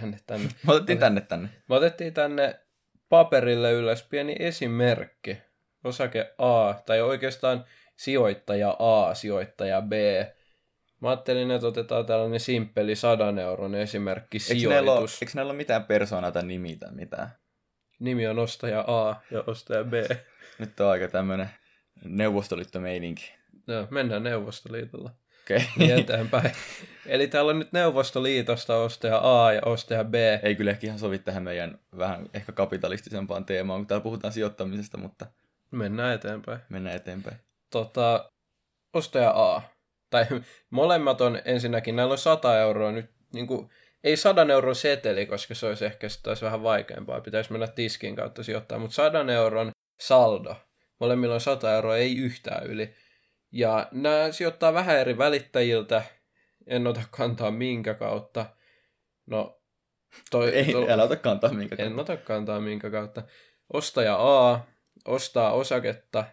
tänne, 0.00 0.18
tänne. 0.26 0.48
Me 0.66 0.72
otettiin 0.72 0.98
tänne 0.98 1.20
tänne. 1.20 1.48
Me 1.68 1.74
otettiin 1.74 2.14
tänne 2.14 2.60
paperille 3.08 3.72
ylös 3.72 4.02
pieni 4.02 4.36
esimerkki. 4.38 5.38
Osake 5.84 6.34
A, 6.38 6.74
tai 6.86 7.00
oikeastaan 7.00 7.64
sijoittaja 7.96 8.76
A, 8.78 9.14
sijoittaja 9.14 9.82
B. 9.82 9.92
Mä 11.00 11.08
ajattelin, 11.08 11.50
että 11.50 11.66
otetaan 11.66 12.06
tällainen 12.06 12.40
simppeli 12.40 12.96
100 12.96 13.40
euron 13.42 13.74
esimerkki 13.74 14.38
Eikö 14.50 14.68
näillä, 14.68 14.90
ole, 14.92 14.98
sijoitus. 14.98 15.22
eikö 15.22 15.32
näillä 15.34 15.50
ole 15.50 15.56
mitään 15.56 15.84
persoonaa 15.84 16.32
tai 16.32 16.44
nimiä 16.44 16.76
tai 16.76 16.92
mitään? 16.92 17.30
Nimi 18.00 18.26
on 18.26 18.38
ostaja 18.38 18.84
A 18.86 19.16
ja 19.30 19.44
ostaja 19.46 19.84
B. 19.84 19.92
Nyt 20.58 20.80
on 20.80 20.90
aika 20.90 21.08
tämmönen 21.08 21.50
neuvostoliittomeininki. 22.04 23.34
No, 23.66 23.86
mennään 23.90 24.22
Neuvostoliitolla. 24.22 25.10
Okei. 25.42 25.56
Okay. 25.56 25.68
Niin 25.76 25.98
eteenpäin. 25.98 26.52
Eli 27.06 27.28
täällä 27.28 27.50
on 27.50 27.58
nyt 27.58 27.72
Neuvostoliitosta 27.72 28.76
ostaja 28.76 29.44
A 29.44 29.52
ja 29.52 29.60
ostaja 29.64 30.04
B. 30.04 30.14
Ei 30.42 30.54
kyllä 30.54 30.70
ehkä 30.70 30.86
ihan 30.86 30.98
sovi 30.98 31.18
tähän 31.18 31.42
meidän 31.42 31.78
vähän 31.98 32.26
ehkä 32.34 32.52
kapitalistisempaan 32.52 33.44
teemaan, 33.44 33.80
kun 33.80 33.86
täällä 33.86 34.02
puhutaan 34.02 34.32
sijoittamisesta, 34.32 34.98
mutta 34.98 35.26
Mennään 35.70 36.14
eteenpäin. 36.14 36.60
mennään 36.68 36.96
eteenpäin. 36.96 37.36
Tota, 37.70 38.30
ostaja 38.92 39.30
A. 39.30 39.62
Tai 40.10 40.26
molemmat 40.70 41.20
on 41.20 41.38
ensinnäkin, 41.44 41.96
näillä 41.96 42.12
on 42.12 42.18
100 42.18 42.60
euroa 42.60 42.92
nyt, 42.92 43.10
niin 43.32 43.46
kuin, 43.46 43.70
ei 44.04 44.16
100 44.16 44.46
euron 44.52 44.74
seteli, 44.74 45.26
koska 45.26 45.54
se 45.54 45.66
olisi 45.66 45.84
ehkä 45.84 46.08
sit 46.08 46.22
taas 46.22 46.42
vähän 46.42 46.62
vaikeampaa, 46.62 47.20
pitäisi 47.20 47.52
mennä 47.52 47.66
tiskin 47.66 48.16
kautta 48.16 48.42
sijoittaa, 48.42 48.78
mutta 48.78 48.94
100 48.94 49.32
euron 49.32 49.70
saldo. 50.00 50.56
Molemmilla 51.00 51.34
on 51.34 51.40
100 51.40 51.74
euroa, 51.74 51.96
ei 51.96 52.16
yhtään 52.16 52.66
yli. 52.66 52.94
Ja 53.52 53.88
nämä 53.92 54.32
sijoittaa 54.32 54.74
vähän 54.74 54.98
eri 54.98 55.18
välittäjiltä, 55.18 56.02
en 56.66 56.86
ota 56.86 57.02
kantaa 57.10 57.50
minkä 57.50 57.94
kautta. 57.94 58.46
No, 59.26 59.60
toi, 60.30 60.48
Ei, 60.48 60.72
to- 60.72 60.86
älä 60.88 61.02
ota 61.02 61.16
kantaa 61.16 61.52
minkä 61.52 61.76
en 61.78 61.98
ota 61.98 62.16
kantaa 62.16 62.60
minkä 62.60 62.90
kautta. 62.90 63.22
Ostaja 63.72 64.16
A 64.18 64.60
ostaa 65.04 65.52
osaketta, 65.52 66.24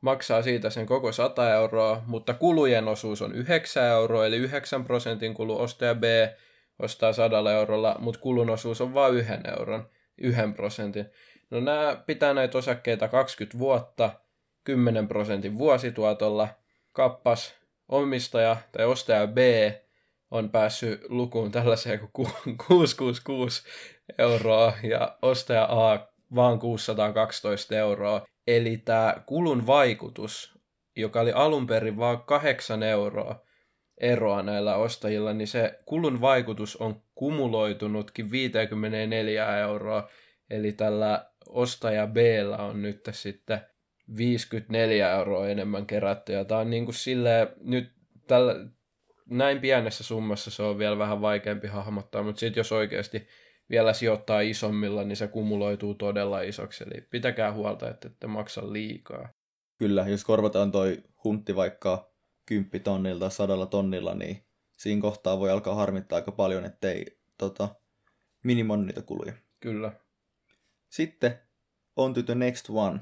maksaa 0.00 0.42
siitä 0.42 0.70
sen 0.70 0.86
koko 0.86 1.12
100 1.12 1.54
euroa, 1.54 2.02
mutta 2.06 2.34
kulujen 2.34 2.88
osuus 2.88 3.22
on 3.22 3.34
9 3.34 3.84
euroa, 3.84 4.26
eli 4.26 4.36
9 4.36 4.84
prosentin 4.84 5.34
kulu. 5.34 5.60
Ostaja 5.60 5.94
B 5.94 6.04
ostaa 6.78 7.12
100 7.12 7.52
eurolla, 7.52 7.96
mutta 7.98 8.20
kulun 8.20 8.50
osuus 8.50 8.80
on 8.80 8.94
vain 8.94 9.14
1 9.14 9.32
euron, 9.58 9.88
1 10.18 10.40
prosentin. 10.56 11.06
No 11.50 11.60
nämä 11.60 12.02
pitää 12.06 12.34
näitä 12.34 12.58
osakkeita 12.58 13.08
20 13.08 13.58
vuotta, 13.58 14.10
10 14.64 15.08
prosentin 15.08 15.58
vuosituotolla. 15.58 16.48
Kappas 16.92 17.54
omistaja 17.88 18.56
tai 18.72 18.86
ostaja 18.86 19.26
B 19.26 19.38
on 20.30 20.50
päässyt 20.50 21.00
lukuun 21.08 21.52
tällaiseen 21.52 21.98
kuin 21.98 22.10
ku- 22.12 22.30
666 22.66 23.62
euroa 24.18 24.72
ja 24.82 25.18
ostaja 25.22 25.64
A 25.70 26.08
vaan 26.34 26.58
612 26.58 27.76
euroa. 27.76 28.26
Eli 28.46 28.76
tämä 28.76 29.14
kulun 29.26 29.66
vaikutus, 29.66 30.58
joka 30.96 31.20
oli 31.20 31.32
alun 31.32 31.66
perin 31.66 31.96
vain 31.96 32.18
8 32.20 32.82
euroa 32.82 33.45
eroa 33.98 34.42
näillä 34.42 34.76
ostajilla, 34.76 35.32
niin 35.32 35.48
se 35.48 35.78
kulun 35.86 36.20
vaikutus 36.20 36.76
on 36.76 37.02
kumuloitunutkin 37.14 38.30
54 38.30 39.58
euroa. 39.58 40.08
Eli 40.50 40.72
tällä 40.72 41.30
ostaja 41.48 42.06
B 42.06 42.16
on 42.58 42.82
nyt 42.82 43.08
sitten 43.10 43.60
54 44.16 45.10
euroa 45.10 45.48
enemmän 45.48 45.86
kerätty. 45.86 46.32
Ja 46.32 46.44
tämä 46.44 46.60
on 46.60 46.70
niin 46.70 46.84
kuin 46.84 46.94
silleen, 46.94 47.48
nyt 47.60 47.92
tällä, 48.26 48.54
näin 49.30 49.60
pienessä 49.60 50.04
summassa 50.04 50.50
se 50.50 50.62
on 50.62 50.78
vielä 50.78 50.98
vähän 50.98 51.20
vaikeampi 51.20 51.68
hahmottaa, 51.68 52.22
mutta 52.22 52.40
sitten 52.40 52.60
jos 52.60 52.72
oikeasti 52.72 53.26
vielä 53.70 53.92
sijoittaa 53.92 54.40
isommilla, 54.40 55.04
niin 55.04 55.16
se 55.16 55.28
kumuloituu 55.28 55.94
todella 55.94 56.40
isoksi. 56.40 56.84
Eli 56.84 57.00
pitäkää 57.10 57.52
huolta, 57.52 57.90
että 57.90 58.08
ette 58.08 58.26
maksa 58.26 58.72
liikaa. 58.72 59.28
Kyllä, 59.78 60.04
jos 60.08 60.24
korvataan 60.24 60.72
toi 60.72 61.02
huntti 61.24 61.56
vaikka 61.56 62.15
10 62.46 62.82
tonnilla 62.84 63.20
tai 63.20 63.30
sadalla 63.30 63.66
tonnilla, 63.66 64.14
niin 64.14 64.42
siinä 64.76 65.00
kohtaa 65.02 65.38
voi 65.38 65.50
alkaa 65.50 65.74
harmittaa 65.74 66.16
aika 66.16 66.32
paljon, 66.32 66.64
ettei 66.64 67.18
tota, 67.38 67.68
minimoida 68.44 68.82
niitä 68.82 69.02
kuluja. 69.02 69.32
Kyllä. 69.60 69.92
Sitten 70.88 71.38
on 71.96 72.14
to 72.14 72.22
the 72.22 72.34
next 72.34 72.66
one. 72.70 73.00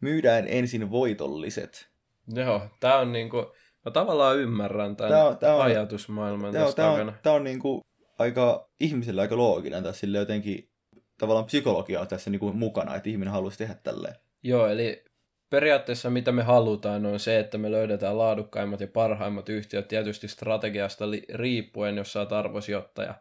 Myydään 0.00 0.44
ensin 0.48 0.90
voitolliset. 0.90 1.88
Joo, 2.34 2.62
tämä 2.80 2.98
on 2.98 3.12
niinku, 3.12 3.36
mä 3.84 3.90
tavallaan 3.90 4.38
ymmärrän 4.38 4.96
tämän 4.96 5.12
Tää 5.12 5.28
on- 5.28 5.38
tää 5.38 5.54
on- 5.56 5.62
ajatusmaailman 5.62 6.52
Tämä 6.52 6.66
on, 6.66 6.74
tää 6.74 6.90
on, 6.90 7.12
tää 7.22 7.32
on 7.32 7.44
niinku 7.44 7.80
aika 8.18 8.70
ihmiselle 8.80 9.20
aika 9.20 9.36
looginen 9.36 9.82
tai 9.82 9.94
sille 9.94 10.18
jotenkin 10.18 10.70
tavallaan 11.18 11.46
psykologia 11.46 12.00
on 12.00 12.08
tässä 12.08 12.30
niinku 12.30 12.52
mukana, 12.52 12.96
että 12.96 13.08
ihminen 13.10 13.32
haluaisi 13.32 13.58
tehdä 13.58 13.74
tälleen. 13.74 14.14
Joo, 14.42 14.66
eli 14.68 15.04
periaatteessa 15.50 16.10
mitä 16.10 16.32
me 16.32 16.42
halutaan 16.42 17.06
on 17.06 17.20
se, 17.20 17.38
että 17.38 17.58
me 17.58 17.70
löydetään 17.70 18.18
laadukkaimmat 18.18 18.80
ja 18.80 18.88
parhaimmat 18.88 19.48
yhtiöt 19.48 19.88
tietysti 19.88 20.28
strategiasta 20.28 21.10
li- 21.10 21.26
riippuen, 21.34 21.96
jos 21.96 22.16
oot 22.16 22.32
arvosijoittaja. 22.32 23.14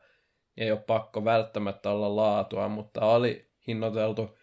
Ei 0.58 0.72
ole 0.72 0.80
pakko 0.80 1.26
välttämättä 1.26 1.90
olla 1.90 2.16
laatua, 2.16 2.68
mutta 2.68 3.16
alihinnoiteltu, 3.16 4.38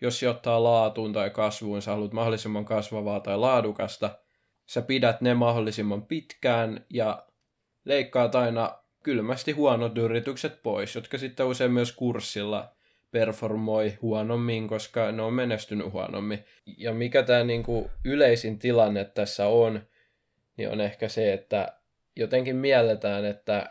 jos 0.00 0.18
sijoittaa 0.18 0.64
laatuun 0.64 1.12
tai 1.12 1.30
kasvuun, 1.30 1.82
sä 1.82 1.90
haluat 1.90 2.12
mahdollisimman 2.12 2.64
kasvavaa 2.64 3.20
tai 3.20 3.38
laadukasta, 3.38 4.18
sä 4.66 4.82
pidät 4.82 5.20
ne 5.20 5.34
mahdollisimman 5.34 6.06
pitkään 6.06 6.86
ja 6.90 7.26
leikkaat 7.84 8.34
aina 8.34 8.78
kylmästi 9.02 9.52
huonot 9.52 9.98
yritykset 9.98 10.62
pois, 10.62 10.94
jotka 10.94 11.18
sitten 11.18 11.46
usein 11.46 11.72
myös 11.72 11.92
kurssilla 11.92 12.74
performoi 13.12 13.98
huonommin, 14.02 14.68
koska 14.68 15.12
ne 15.12 15.22
on 15.22 15.34
menestynyt 15.34 15.92
huonommin. 15.92 16.44
Ja 16.76 16.94
mikä 16.94 17.22
tämä 17.22 17.44
niinku 17.44 17.90
yleisin 18.04 18.58
tilanne 18.58 19.04
tässä 19.04 19.46
on, 19.46 19.80
niin 20.56 20.68
on 20.68 20.80
ehkä 20.80 21.08
se, 21.08 21.32
että 21.32 21.72
jotenkin 22.16 22.56
mielletään, 22.56 23.24
että 23.24 23.68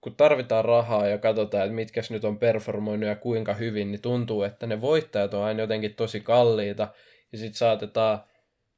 kun 0.00 0.16
tarvitaan 0.16 0.64
rahaa 0.64 1.06
ja 1.06 1.18
katsotaan, 1.18 1.64
että 1.64 1.74
mitkä 1.74 2.00
nyt 2.10 2.24
on 2.24 2.38
performoinut 2.38 3.08
ja 3.08 3.16
kuinka 3.16 3.54
hyvin, 3.54 3.90
niin 3.90 4.02
tuntuu, 4.02 4.42
että 4.42 4.66
ne 4.66 4.80
voittajat 4.80 5.34
on 5.34 5.44
aina 5.44 5.60
jotenkin 5.60 5.94
tosi 5.94 6.20
kalliita, 6.20 6.88
ja 7.32 7.38
sitten 7.38 7.58
saatetaan 7.58 8.18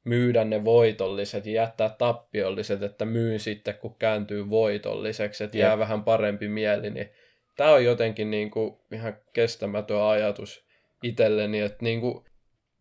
myydä 0.03 0.43
ne 0.43 0.65
voitolliset 0.65 1.45
ja 1.45 1.51
jättää 1.51 1.89
tappiolliset, 1.89 2.83
että 2.83 3.05
myy 3.05 3.39
sitten, 3.39 3.75
kun 3.75 3.95
kääntyy 3.99 4.49
voitolliseksi, 4.49 5.43
että 5.43 5.57
jää 5.57 5.71
Jep. 5.71 5.79
vähän 5.79 6.03
parempi 6.03 6.47
mieli, 6.47 6.89
niin 6.89 7.09
tämä 7.57 7.71
on 7.71 7.85
jotenkin 7.85 8.31
niin 8.31 8.51
kuin 8.51 8.77
ihan 8.91 9.17
kestämätön 9.33 10.01
ajatus 10.01 10.65
itselleni, 11.03 11.59
että 11.59 11.85
niin 11.85 12.01
kuin 12.01 12.25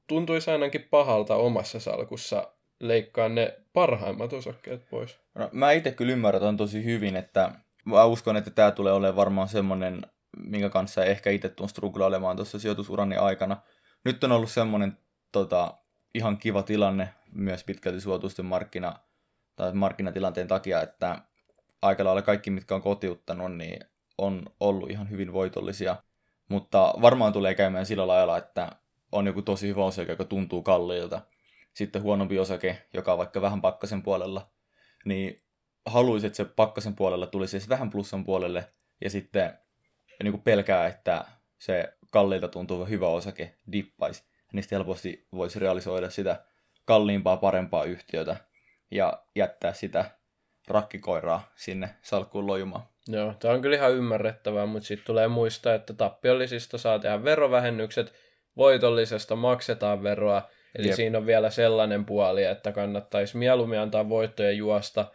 tuntuisi 0.07 0.51
ainakin 0.51 0.87
pahalta 0.91 1.37
omassa 1.37 1.81
salkussa 1.81 2.53
leikkaa 2.81 3.29
ne 3.29 3.59
parhaimmat 3.73 4.33
osakkeet 4.33 4.89
pois. 4.91 5.21
No, 5.35 5.49
mä 5.53 5.73
itse 5.73 5.91
kyllä 5.91 6.13
ymmärrän 6.13 6.43
ton 6.43 6.57
tosi 6.57 6.85
hyvin, 6.85 7.17
että 7.17 7.53
mä 7.85 8.05
uskon, 8.05 8.37
että 8.37 8.51
tämä 8.51 8.71
tulee 8.71 8.93
olemaan 8.93 9.17
varmaan 9.17 9.49
semmonen, 9.49 10.03
minkä 10.37 10.69
kanssa 10.69 11.05
ehkä 11.05 11.31
itse 11.31 11.49
tuun 11.49 11.69
struglailemaan 11.69 12.37
tuossa 12.37 12.59
sijoitusurani 12.59 13.17
aikana. 13.17 13.57
Nyt 14.05 14.25
on 14.25 14.33
ollut 14.33 14.51
semmonen 14.51 14.99
tota, 15.33 15.75
ihan 16.15 16.39
kiva 16.39 16.63
tilanne 16.63 17.09
myös 17.33 17.65
pitkälti 17.65 18.01
suotuisten 18.01 18.47
markkina, 18.47 18.99
tai 19.57 19.75
markkinatilanteen 19.75 20.49
takia, 20.49 20.83
että 20.83 21.19
aika 21.83 22.05
lailla 22.05 22.23
kaikki, 22.23 22.51
mitkä 22.51 22.75
on 22.75 22.83
kotiuttanut, 22.83 23.57
niin 23.57 23.81
on 24.19 24.43
ollut 24.61 24.91
ihan 24.91 25.11
hyvin 25.11 25.33
voitollisia. 25.33 25.97
Mutta 26.49 26.95
varmaan 27.03 27.33
tulee 27.33 27.55
käymään 27.55 27.87
sillä 27.87 28.07
lailla, 28.07 28.39
että 28.39 28.71
on 29.13 29.27
joku 29.27 29.43
tosi 29.43 29.69
hyvä 29.69 29.85
osake, 29.85 30.13
joka 30.13 30.25
tuntuu 30.25 30.63
kalliilta. 30.63 31.21
Sitten 31.75 32.03
huonompi 32.03 32.39
osake, 32.39 32.87
joka 32.95 33.13
on 33.13 33.19
vaikka 33.19 33.41
vähän 33.41 33.61
pakkasen 33.61 34.03
puolella, 34.03 34.51
niin 35.05 35.43
haluaisin, 35.87 36.27
että 36.27 36.37
se 36.37 36.45
pakkasen 36.45 36.97
puolella 36.97 37.27
tulisi 37.27 37.57
edes 37.57 37.69
vähän 37.69 37.91
plussan 37.91 38.25
puolelle, 38.25 38.73
ja 39.01 39.11
sitten 39.11 39.59
niin 40.23 40.33
kuin 40.33 40.43
pelkää, 40.43 40.87
että 40.87 41.25
se 41.59 41.97
kalliilta 42.11 42.49
tuntuva 42.49 42.85
hyvä 42.85 43.09
osake 43.09 43.57
dippaisi. 43.73 44.25
Niistä 44.53 44.77
helposti 44.77 45.29
voisi 45.33 45.59
realisoida 45.59 46.11
sitä 46.11 46.45
kalliimpaa, 46.85 47.37
parempaa 47.37 47.85
yhtiötä 47.85 48.37
ja 48.91 49.23
jättää 49.35 49.73
sitä 49.73 50.11
rakkikoiraa 50.69 51.53
sinne 51.55 51.95
salkkuun 52.03 52.47
lojumaan. 52.47 52.83
Joo, 53.09 53.35
tämä 53.39 53.55
on 53.55 53.63
kyllä 53.63 53.77
ihan 53.77 53.93
ymmärrettävää, 53.93 54.67
mutta 54.67 54.87
sitten 54.87 55.07
tulee 55.07 55.29
muistaa, 55.29 55.75
että 55.75 55.95
tappiollisista 55.95 56.79
saa 56.79 56.99
tehdä 56.99 57.25
verovähennykset, 57.25 58.13
voitollisesta 58.57 59.37
maksetaan 59.37 60.03
veroa, 60.03 60.51
eli 60.79 60.87
Jep. 60.87 60.97
siinä 60.97 61.19
on 61.19 61.27
vielä 61.27 61.51
sellainen 61.51 62.05
puoli, 62.05 62.45
että 62.45 62.73
kannattaisi 62.73 63.37
mieluummin 63.37 63.79
antaa 63.79 64.09
voittoja 64.09 64.53
juosta, 64.53 65.07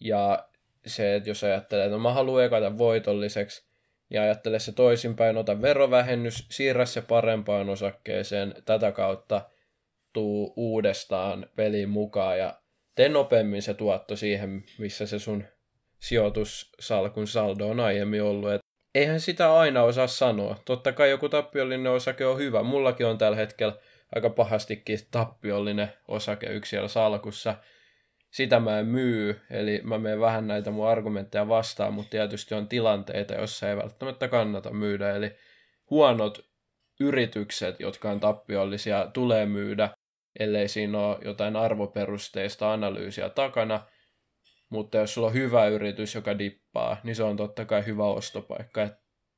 ja 0.00 0.48
se, 0.86 1.14
että 1.14 1.30
jos 1.30 1.44
ajattelee, 1.44 1.84
että 1.84 1.96
no 1.96 2.02
mä 2.02 2.12
haluan 2.12 2.44
ekata 2.44 2.78
voitolliseksi, 2.78 3.68
ja 4.10 4.22
ajattele 4.22 4.58
se 4.58 4.72
toisinpäin, 4.72 5.36
ota 5.36 5.62
verovähennys, 5.62 6.46
siirrä 6.50 6.86
se 6.86 7.02
parempaan 7.02 7.68
osakkeeseen, 7.68 8.54
tätä 8.64 8.92
kautta 8.92 9.42
tuu 10.12 10.52
uudestaan 10.56 11.46
peliin 11.56 11.88
mukaan, 11.88 12.38
ja 12.38 12.60
tee 12.94 13.08
nopeammin 13.08 13.62
se 13.62 13.74
tuotto 13.74 14.16
siihen, 14.16 14.64
missä 14.78 15.06
se 15.06 15.18
sun 15.18 15.44
sijoitussalkun 16.00 17.26
saldo 17.26 17.68
on 17.68 17.80
aiemmin 17.80 18.22
ollut. 18.22 18.50
Et 18.52 18.60
eihän 18.94 19.20
sitä 19.20 19.54
aina 19.54 19.82
osaa 19.82 20.06
sanoa. 20.06 20.56
Totta 20.64 20.92
kai 20.92 21.10
joku 21.10 21.28
tappiollinen 21.28 21.92
osake 21.92 22.26
on 22.26 22.38
hyvä. 22.38 22.62
Mullakin 22.62 23.06
on 23.06 23.18
tällä 23.18 23.36
hetkellä 23.36 23.76
aika 24.14 24.30
pahastikin 24.30 24.98
tappiollinen 25.10 25.92
osake 26.08 26.46
yksi 26.46 26.70
siellä 26.70 26.88
salkussa. 26.88 27.54
Sitä 28.30 28.60
mä 28.60 28.78
en 28.78 28.86
myy, 28.86 29.40
eli 29.50 29.80
mä 29.84 29.98
menen 29.98 30.20
vähän 30.20 30.46
näitä 30.46 30.70
mun 30.70 30.88
argumentteja 30.88 31.48
vastaan, 31.48 31.94
mutta 31.94 32.10
tietysti 32.10 32.54
on 32.54 32.68
tilanteita, 32.68 33.34
joissa 33.34 33.70
ei 33.70 33.76
välttämättä 33.76 34.28
kannata 34.28 34.72
myydä. 34.72 35.10
Eli 35.14 35.36
huonot 35.90 36.48
yritykset, 37.00 37.80
jotka 37.80 38.10
on 38.10 38.20
tappiollisia, 38.20 39.10
tulee 39.12 39.46
myydä, 39.46 39.90
ellei 40.38 40.68
siinä 40.68 40.98
ole 40.98 41.18
jotain 41.24 41.56
arvoperusteista 41.56 42.72
analyysiä 42.72 43.28
takana. 43.28 43.80
Mutta 44.70 44.98
jos 44.98 45.14
sulla 45.14 45.26
on 45.26 45.34
hyvä 45.34 45.66
yritys, 45.66 46.14
joka 46.14 46.38
dippaa, 46.38 46.96
niin 47.04 47.16
se 47.16 47.22
on 47.22 47.36
totta 47.36 47.64
kai 47.64 47.86
hyvä 47.86 48.04
ostopaikka. 48.04 48.88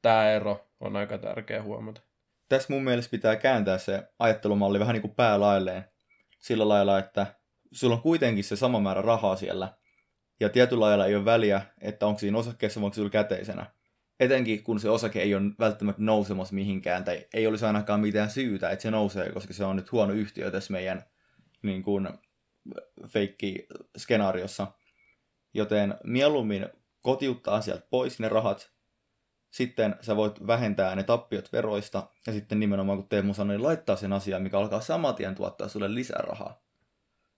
Tämä 0.03 0.31
ero 0.31 0.71
on 0.81 0.97
aika 0.97 1.19
tärkeä 1.19 1.63
huomata. 1.63 2.01
Tässä 2.49 2.73
mun 2.73 2.85
mielestä 2.85 3.11
pitää 3.11 3.37
kääntää 3.37 3.79
se 3.79 4.03
ajattelumalli 4.19 4.81
vähän 4.81 4.93
niin 4.95 5.03
kuin 5.03 5.15
päälailleen. 5.15 5.85
Sillä 6.39 6.69
lailla, 6.69 6.99
että 6.99 7.27
sulla 7.73 7.95
on 7.95 8.03
kuitenkin 8.03 8.45
se 8.45 8.57
sama 8.57 8.81
määrä 8.81 9.03
rahaa 9.03 9.37
siellä. 9.37 9.75
Ja 10.41 10.49
tietyllä 10.49 10.85
lailla 10.85 11.07
ei 11.07 11.17
ole 11.17 11.25
väliä, 11.25 11.63
että 11.81 12.07
onko 12.07 12.19
siinä 12.19 12.39
osakkeessa 12.39 12.81
vai 12.81 12.87
onko 12.87 12.95
sulla 12.95 13.11
käteisenä 13.11 13.67
etenkin 14.21 14.63
kun 14.63 14.81
se 14.81 14.91
osake 14.91 15.23
ei 15.23 15.35
ole 15.35 15.43
välttämättä 15.59 16.03
nousemassa 16.03 16.55
mihinkään, 16.55 17.05
tai 17.05 17.27
ei 17.35 17.47
olisi 17.47 17.65
ainakaan 17.65 18.01
mitään 18.01 18.31
syytä, 18.31 18.71
että 18.71 18.83
se 18.83 18.91
nousee, 18.91 19.33
koska 19.33 19.55
se 19.55 19.65
on 19.65 19.77
nyt 19.77 19.93
huono 19.93 20.13
yhtiö 20.13 20.51
tässä 20.51 20.73
meidän 20.73 21.05
niin 21.63 21.83
kuin, 21.83 22.09
feikki-skenaariossa. 23.07 24.67
Joten 25.54 25.95
mieluummin 26.04 26.69
kotiuttaa 27.00 27.61
sieltä 27.61 27.87
pois 27.90 28.21
ne 28.21 28.28
rahat, 28.28 28.71
sitten 29.50 29.97
sä 30.00 30.16
voit 30.16 30.47
vähentää 30.47 30.95
ne 30.95 31.02
tappiot 31.02 31.52
veroista, 31.52 32.09
ja 32.26 32.33
sitten 32.33 32.61
nimenomaan 32.61 32.99
kun 32.99 33.09
Teemu 33.09 33.35
sanoi, 33.35 33.57
niin 33.57 33.62
laittaa 33.62 33.97
sen 33.97 34.12
asian, 34.12 34.42
mikä 34.42 34.59
alkaa 34.59 34.80
saman 34.80 35.14
tien 35.14 35.35
tuottaa 35.35 35.69
sulle 35.69 35.95
lisää 35.95 36.23
rahaa. 36.23 36.62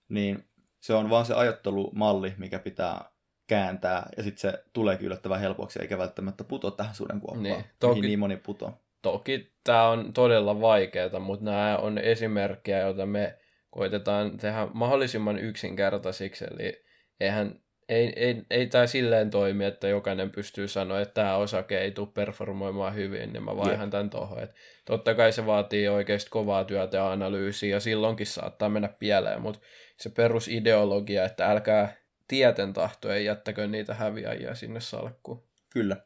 Niin 0.08 0.44
se 0.80 0.94
on 0.94 1.10
vaan 1.10 1.26
se 1.26 1.34
ajattelumalli, 1.34 2.34
mikä 2.38 2.58
pitää 2.58 3.12
kääntää, 3.46 4.08
ja 4.16 4.22
sitten 4.22 4.40
se 4.40 4.64
tulee 4.72 4.98
yllättävän 5.00 5.40
helpoksi, 5.40 5.82
eikä 5.82 5.98
välttämättä 5.98 6.44
puto 6.44 6.70
tähän 6.70 6.94
sudenkuoppaan, 6.94 7.42
niin, 7.42 7.64
toki, 7.78 8.00
niin 8.00 8.18
moni 8.18 8.36
puto. 8.36 8.72
Toki 9.02 9.52
tämä 9.64 9.88
on 9.88 10.12
todella 10.12 10.60
vaikeaa, 10.60 11.20
mutta 11.20 11.44
nämä 11.44 11.76
on 11.76 11.98
esimerkkejä, 11.98 12.78
joita 12.78 13.06
me 13.06 13.38
koitetaan 13.70 14.36
tehdä 14.36 14.68
mahdollisimman 14.74 15.38
yksinkertaisiksi, 15.38 16.44
eli 16.44 16.84
eihän, 17.20 17.62
ei, 17.92 18.12
ei, 18.16 18.42
ei 18.50 18.66
tämä 18.66 18.86
silleen 18.86 19.30
toimi, 19.30 19.64
että 19.64 19.88
jokainen 19.88 20.30
pystyy 20.30 20.68
sanoa, 20.68 21.00
että 21.00 21.14
tämä 21.14 21.36
osake 21.36 21.78
ei 21.78 21.90
tule 21.90 22.08
performoimaan 22.14 22.94
hyvin, 22.94 23.32
niin 23.32 23.42
mä 23.42 23.56
vaihan 23.56 23.90
tämän 23.90 24.10
tuohon. 24.10 24.48
Totta 24.84 25.14
kai 25.14 25.32
se 25.32 25.46
vaatii 25.46 25.88
oikeasti 25.88 26.30
kovaa 26.30 26.64
työtä 26.64 26.96
ja 26.96 27.12
analyysiä, 27.12 27.76
ja 27.76 27.80
silloinkin 27.80 28.26
saattaa 28.26 28.68
mennä 28.68 28.88
pieleen, 28.88 29.40
mutta 29.40 29.60
se 29.96 30.10
perusideologia, 30.10 31.24
että 31.24 31.50
älkää 31.50 31.96
tieten 32.28 32.72
tahto 32.72 33.12
ei 33.12 33.24
jättäkö 33.24 33.66
niitä 33.66 33.94
häviäjiä 33.94 34.54
sinne 34.54 34.80
salkkuun. 34.80 35.44
Kyllä. 35.70 35.96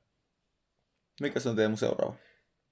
Mikä 1.20 1.40
se 1.40 1.48
on 1.48 1.56
Teemu 1.56 1.76
seuraava? 1.76 2.14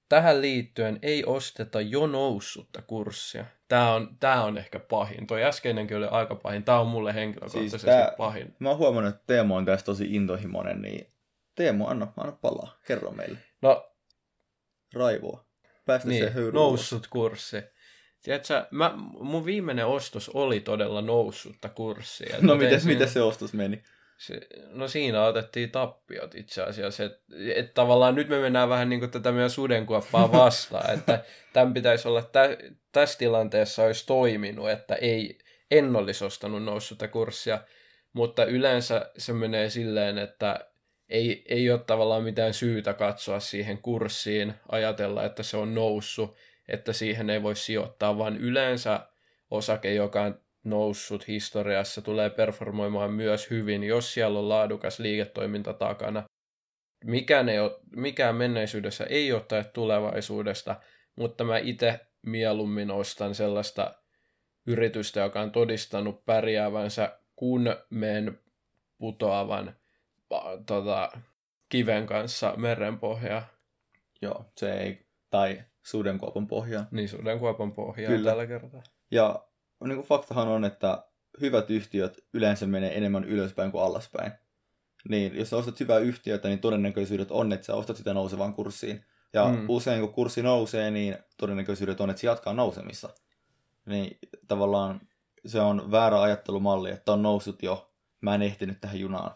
Tähän 0.09 0.41
liittyen 0.41 0.99
ei 1.01 1.23
osteta 1.25 1.81
jo 1.81 2.07
noussutta 2.07 2.81
kurssia. 2.81 3.45
Tämä 3.67 3.93
on, 3.93 4.17
tämä 4.19 4.43
on 4.43 4.57
ehkä 4.57 4.79
pahin. 4.79 5.27
Tuo 5.27 5.37
äskeinenkin 5.37 5.97
oli 5.97 6.07
aika 6.11 6.35
pahin. 6.35 6.63
Tämä 6.63 6.79
on 6.79 6.87
mulle 6.87 7.13
henkilökohtaisesti 7.13 7.69
siis 7.69 7.83
tämä, 7.83 8.11
pahin. 8.17 8.55
Mä 8.59 8.69
oon 8.69 8.77
huomannut, 8.77 9.15
että 9.15 9.23
Teemu 9.27 9.55
on 9.55 9.65
tässä 9.65 9.85
tosi 9.85 10.15
intohimoinen, 10.15 10.81
niin 10.81 11.07
Teemu, 11.55 11.87
anna, 11.87 12.07
anna 12.17 12.31
palaa. 12.31 12.77
Kerro 12.87 13.11
meille. 13.11 13.37
No, 13.61 13.91
Raivoa. 14.93 15.45
Päästä 15.85 16.07
niin, 16.07 16.33
se 16.33 16.51
noussut 16.53 17.07
kurssi. 17.07 17.57
Tiedätkö, 18.23 18.67
mä, 18.71 18.93
mun 19.19 19.45
viimeinen 19.45 19.85
ostos 19.85 20.29
oli 20.29 20.59
todella 20.59 21.01
noussutta 21.01 21.69
kurssia. 21.69 22.35
No 22.41 22.55
miten, 22.55 22.81
siinä, 22.81 22.93
miten 22.93 23.09
se 23.09 23.21
ostos 23.21 23.53
meni? 23.53 23.83
Se, 24.17 24.39
no 24.69 24.87
siinä 24.87 25.25
otettiin 25.25 25.71
tappiot 25.71 26.35
itse 26.35 26.63
asiassa. 26.63 27.03
Että 27.03 27.19
et 27.55 27.73
tavallaan 27.73 28.15
nyt 28.15 28.29
me 28.29 28.39
mennään 28.39 28.69
vähän 28.69 28.89
niin 28.89 28.99
kuin 28.99 29.11
tätä 29.11 29.31
meidän 29.31 29.49
sudenkuoppaa 29.49 30.31
vastaan. 30.31 30.93
että 30.93 31.23
tämän 31.53 31.73
pitäisi 31.73 32.07
olla, 32.07 32.21
tä, 32.21 32.57
tässä 32.91 33.17
tilanteessa 33.17 33.83
olisi 33.83 34.05
toiminut, 34.05 34.69
että 34.69 34.95
ei, 34.95 35.37
en 35.71 35.95
olisi 35.95 36.25
ostanut 36.25 36.63
noussutta 36.63 37.07
kurssia. 37.07 37.61
Mutta 38.13 38.45
yleensä 38.45 39.11
se 39.17 39.33
menee 39.33 39.69
silleen, 39.69 40.17
että 40.17 40.69
ei, 41.09 41.45
ei 41.47 41.71
ole 41.71 41.79
tavallaan 41.79 42.23
mitään 42.23 42.53
syytä 42.53 42.93
katsoa 42.93 43.39
siihen 43.39 43.77
kurssiin, 43.77 44.53
ajatella, 44.69 45.23
että 45.23 45.43
se 45.43 45.57
on 45.57 45.75
noussut 45.75 46.35
että 46.67 46.93
siihen 46.93 47.29
ei 47.29 47.43
voi 47.43 47.55
sijoittaa, 47.55 48.17
vaan 48.17 48.37
yleensä 48.37 48.99
osake, 49.51 49.93
joka 49.93 50.21
on 50.21 50.39
noussut 50.65 51.27
historiassa, 51.27 52.01
tulee 52.01 52.29
performoimaan 52.29 53.13
myös 53.13 53.49
hyvin, 53.49 53.83
jos 53.83 54.13
siellä 54.13 54.39
on 54.39 54.49
laadukas 54.49 54.99
liiketoiminta 54.99 55.73
takana. 55.73 56.23
Mikään, 57.03 57.49
ei 57.49 57.59
ole, 57.59 57.79
mikään 57.95 58.35
menneisyydessä 58.35 59.03
ei 59.03 59.33
ole 59.33 59.63
tulevaisuudesta, 59.73 60.75
mutta 61.15 61.43
mä 61.43 61.57
itse 61.57 61.99
mieluummin 62.21 62.91
ostan 62.91 63.35
sellaista 63.35 63.93
yritystä, 64.67 65.19
joka 65.19 65.41
on 65.41 65.51
todistanut 65.51 66.25
pärjäävänsä, 66.25 67.19
kun 67.35 67.75
men 67.89 68.39
putoavan 68.97 69.75
tota, 70.65 71.11
kiven 71.69 72.05
kanssa 72.05 72.53
merenpohjaa. 72.57 73.47
Joo, 74.21 74.45
se 74.57 74.73
ei, 74.73 75.07
tai 75.29 75.63
sudenkuopan 75.83 76.47
pohjaan. 76.47 76.87
Niin, 76.91 77.09
sudenkuopan 77.09 77.71
pohjaan 77.71 78.13
Kyllä. 78.13 78.29
tällä 78.29 78.47
kertaa. 78.47 78.83
Ja 79.11 79.45
niin 79.83 79.95
kuin 79.95 80.07
faktahan 80.07 80.47
on, 80.47 80.65
että 80.65 81.03
hyvät 81.41 81.69
yhtiöt 81.69 82.17
yleensä 82.33 82.67
menee 82.67 82.97
enemmän 82.97 83.23
ylöspäin 83.23 83.71
kuin 83.71 83.83
alaspäin. 83.83 84.31
Niin 85.09 85.35
jos 85.35 85.49
sä 85.49 85.57
ostat 85.57 85.79
hyvää 85.79 85.99
yhtiötä, 85.99 86.47
niin 86.47 86.59
todennäköisyydet 86.59 87.31
on, 87.31 87.53
että 87.53 87.65
sä 87.65 87.75
ostat 87.75 87.97
sitä 87.97 88.13
nousevaan 88.13 88.53
kurssiin. 88.53 89.05
Ja 89.33 89.45
mm. 89.45 89.65
usein 89.67 90.01
kun 90.01 90.13
kurssi 90.13 90.43
nousee, 90.43 90.91
niin 90.91 91.17
todennäköisyydet 91.37 92.01
on, 92.01 92.09
että 92.09 92.21
se 92.21 92.27
jatkaa 92.27 92.53
nousemissa. 92.53 93.09
Niin 93.85 94.17
tavallaan 94.47 95.01
se 95.45 95.61
on 95.61 95.91
väärä 95.91 96.21
ajattelumalli, 96.21 96.91
että 96.91 97.11
on 97.13 97.23
noussut 97.23 97.63
jo, 97.63 97.91
mä 98.21 98.35
en 98.35 98.41
ehtinyt 98.41 98.81
tähän 98.81 98.99
junaan. 98.99 99.31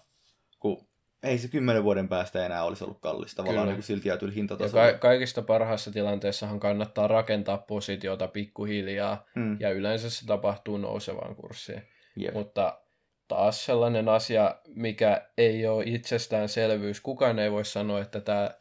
Kun 0.60 0.89
ei 1.24 1.38
se 1.38 1.48
kymmenen 1.48 1.84
vuoden 1.84 2.08
päästä 2.08 2.46
enää 2.46 2.64
olisi 2.64 2.84
ollut 2.84 3.00
kallista, 3.02 3.44
tavallaan 3.44 3.68
niin 3.68 3.84
silti 3.84 4.10
jäätyllä 4.10 4.34
hintatasolla. 4.34 4.86
Ja 4.86 4.92
ka- 4.92 4.98
kaikista 4.98 5.42
parhaassa 5.42 5.92
tilanteessahan 5.92 6.60
kannattaa 6.60 7.08
rakentaa 7.08 7.58
positiota 7.58 8.28
pikkuhiljaa, 8.28 9.26
hmm. 9.36 9.58
ja 9.60 9.72
yleensä 9.72 10.10
se 10.10 10.26
tapahtuu 10.26 10.78
nousevaan 10.78 11.36
kurssiin. 11.36 11.82
Yep. 12.22 12.34
Mutta 12.34 12.80
taas 13.28 13.66
sellainen 13.66 14.10
asia, 14.10 14.56
mikä 14.76 15.28
ei 15.38 15.68
ole 15.68 15.84
itsestäänselvyys. 15.88 17.02
Kukaan 17.02 17.40
ei 17.40 17.52
voi 17.52 17.66
sanoa, 17.66 18.02
että 18.02 18.22
tämä, 18.22 18.52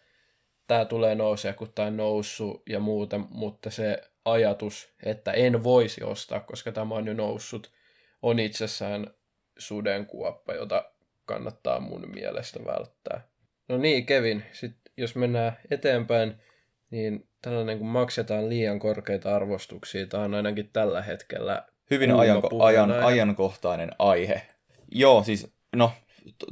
tämä 0.67 0.85
tulee 0.85 1.15
nousee, 1.15 1.53
kun 1.53 1.73
tämä 1.75 1.89
on 1.89 1.97
noussut 1.97 2.63
ja 2.69 2.81
muuta, 2.81 3.19
mutta 3.19 3.71
se 3.71 4.03
ajatus, 4.25 4.95
että 5.03 5.33
en 5.33 5.65
voisi 5.65 6.05
ostaa, 6.05 6.41
koska 6.41 6.73
tämä 6.73 6.95
on 6.95 7.07
jo 7.07 7.15
noussut, 7.15 7.71
on 8.23 8.39
itsessään 8.39 9.07
sudenkuoppa, 9.59 10.55
jota 10.55 10.85
kannattaa 11.29 11.81
mun 11.81 12.11
mielestä 12.15 12.65
välttää. 12.65 13.29
No 13.69 13.79
niin, 13.79 14.07
Kevin, 14.07 14.45
sitten 14.53 14.93
jos 14.97 15.17
mennään 15.17 15.57
eteenpäin, 15.71 16.35
niin 16.91 17.29
tällainen 17.43 17.79
kun 17.79 17.87
maksetaan 17.87 18.49
liian 18.49 18.79
korkeita 18.79 19.37
arvostuksia, 19.37 20.07
tämä 20.07 20.23
on 20.23 20.35
ainakin 20.35 20.71
tällä 20.73 21.03
hetkellä 21.03 21.67
Hyvin 21.91 22.11
ajanko- 22.11 22.63
ajan, 22.65 22.93
ajankohtainen 22.93 23.91
aihe. 23.99 24.43
Joo, 24.93 25.23
siis 25.23 25.53
no, 25.77 25.93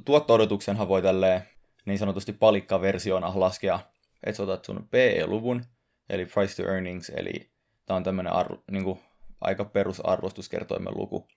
tuotto-odotuksenhan 0.04 0.88
voi 0.88 1.02
tälleen 1.02 1.42
niin 1.86 1.98
sanotusti 1.98 2.32
palikkaversiona 2.32 3.32
laskea, 3.34 3.80
että 4.26 4.36
sä 4.36 4.42
otat 4.42 4.64
sun 4.64 4.88
PE-luvun, 4.90 5.64
eli 6.10 6.26
price 6.26 6.62
to 6.62 6.68
earnings, 6.68 7.10
eli 7.10 7.50
tämä 7.86 7.96
on 7.96 8.04
tämmöinen 8.04 8.32
arvo, 8.32 8.62
niin 8.70 8.84
kuin, 8.84 9.00
aika 9.40 9.64
perusarvostuskertoimen 9.64 10.96
luku. 10.96 11.28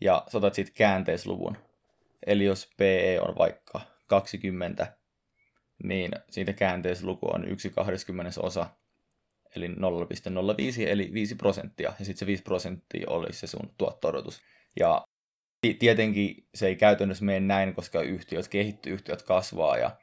Ja 0.00 0.24
sä 0.28 0.38
otat 0.38 0.54
sitten 0.54 0.74
käänteisluvun, 0.74 1.56
Eli 2.26 2.44
jos 2.44 2.70
PE 2.76 3.18
on 3.20 3.34
vaikka 3.38 3.80
20, 4.06 4.96
niin 5.84 6.12
siitä 6.30 6.52
käänteisluku 6.52 7.26
on 7.34 7.48
1 7.48 7.70
20 7.70 8.40
osa, 8.40 8.66
eli 9.56 9.68
0,05, 9.68 9.74
eli 10.86 11.10
5 11.12 11.34
prosenttia, 11.34 11.92
ja 11.98 12.04
sitten 12.04 12.18
se 12.18 12.26
5 12.26 12.42
prosenttia 12.42 13.10
olisi 13.10 13.38
se 13.38 13.46
sun 13.46 13.74
tuotto-odotus. 13.78 14.42
Ja 14.78 15.04
tietenkin 15.78 16.48
se 16.54 16.66
ei 16.66 16.76
käytännössä 16.76 17.24
mene 17.24 17.40
näin, 17.40 17.74
koska 17.74 18.00
yhtiöt 18.00 18.48
kehittyy, 18.48 18.92
yhtiöt 18.92 19.22
kasvaa, 19.22 19.76
ja 19.78 19.96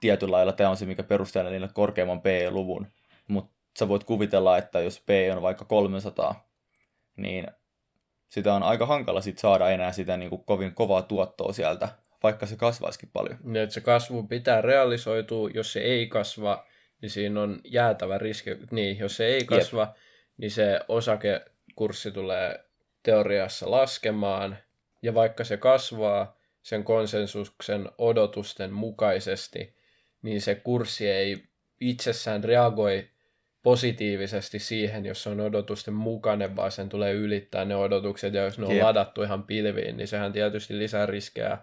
tietyllä 0.00 0.32
lailla 0.32 0.52
tämä 0.52 0.70
on 0.70 0.76
se, 0.76 0.86
mikä 0.86 1.02
perustelee 1.02 1.50
niille 1.50 1.68
korkeamman 1.74 2.22
PE-luvun. 2.22 2.86
Mutta 3.28 3.52
sä 3.78 3.88
voit 3.88 4.04
kuvitella, 4.04 4.58
että 4.58 4.80
jos 4.80 5.02
PE 5.06 5.32
on 5.32 5.42
vaikka 5.42 5.64
300, 5.64 6.48
niin 7.16 7.46
sitä 8.32 8.54
on 8.54 8.62
aika 8.62 8.86
hankala 8.86 9.20
sit 9.20 9.38
saada 9.38 9.70
enää 9.70 9.92
sitä 9.92 10.16
niin 10.16 10.30
kuin 10.30 10.44
kovin 10.44 10.74
kovaa 10.74 11.02
tuottoa 11.02 11.52
sieltä 11.52 11.88
vaikka 12.22 12.46
se 12.46 12.56
kasvaisikin 12.56 13.10
paljon. 13.12 13.38
Niin, 13.44 13.62
että 13.62 13.74
se 13.74 13.80
kasvu 13.80 14.22
pitää 14.22 14.60
realisoitua, 14.60 15.50
jos 15.54 15.72
se 15.72 15.80
ei 15.80 16.06
kasva, 16.06 16.66
niin 17.02 17.10
siinä 17.10 17.42
on 17.42 17.60
jäätävä 17.64 18.18
riski. 18.18 18.50
Niin, 18.70 18.98
jos 18.98 19.16
se 19.16 19.26
ei 19.26 19.44
kasva, 19.44 19.82
Jep. 19.82 19.96
niin 20.36 20.50
se 20.50 20.80
osakekurssi 20.88 22.10
tulee 22.10 22.64
teoriassa 23.02 23.70
laskemaan, 23.70 24.58
ja 25.02 25.14
vaikka 25.14 25.44
se 25.44 25.56
kasvaa 25.56 26.36
sen 26.62 26.84
konsensuksen 26.84 27.88
odotusten 27.98 28.72
mukaisesti, 28.72 29.76
niin 30.22 30.40
se 30.40 30.54
kurssi 30.54 31.08
ei 31.08 31.44
itsessään 31.80 32.44
reagoi 32.44 33.11
positiivisesti 33.62 34.58
siihen, 34.58 35.06
jos 35.06 35.22
se 35.22 35.28
on 35.28 35.40
odotusten 35.40 35.94
mukainen, 35.94 36.56
vaan 36.56 36.72
sen 36.72 36.88
tulee 36.88 37.12
ylittää 37.12 37.64
ne 37.64 37.76
odotukset, 37.76 38.34
ja 38.34 38.42
jos 38.42 38.58
ne 38.58 38.66
on 38.66 38.76
Jep. 38.76 38.82
ladattu 38.82 39.22
ihan 39.22 39.42
pilviin, 39.42 39.96
niin 39.96 40.08
sehän 40.08 40.32
tietysti 40.32 40.78
lisää 40.78 41.06
riskejä 41.06 41.58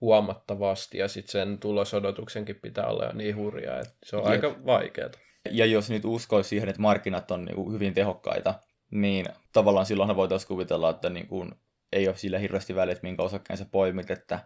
huomattavasti, 0.00 0.98
ja 0.98 1.08
sitten 1.08 1.32
sen 1.32 1.58
tulosodotuksenkin 1.58 2.56
pitää 2.56 2.86
olla 2.86 3.04
jo 3.04 3.12
niin 3.12 3.36
hurjaa, 3.36 3.78
että 3.78 3.94
se 4.04 4.16
on 4.16 4.22
Jep. 4.22 4.30
aika 4.30 4.66
vaikeaa. 4.66 5.10
Ja 5.50 5.66
jos 5.66 5.90
nyt 5.90 6.04
uskoisi 6.04 6.48
siihen, 6.48 6.68
että 6.68 6.82
markkinat 6.82 7.30
on 7.30 7.44
niin 7.44 7.56
kuin 7.56 7.72
hyvin 7.72 7.94
tehokkaita, 7.94 8.54
niin 8.90 9.26
tavallaan 9.52 9.86
silloinhan 9.86 10.16
voitaisiin 10.16 10.48
kuvitella, 10.48 10.90
että 10.90 11.10
niin 11.10 11.26
kuin 11.26 11.54
ei 11.92 12.08
ole 12.08 12.16
sillä 12.16 12.38
hirveästi 12.38 12.74
väliä, 12.74 12.92
että 12.92 13.06
minkä 13.06 13.22
osakkeen 13.22 13.56
sä 13.56 13.64
poimit, 13.64 14.10
että 14.10 14.38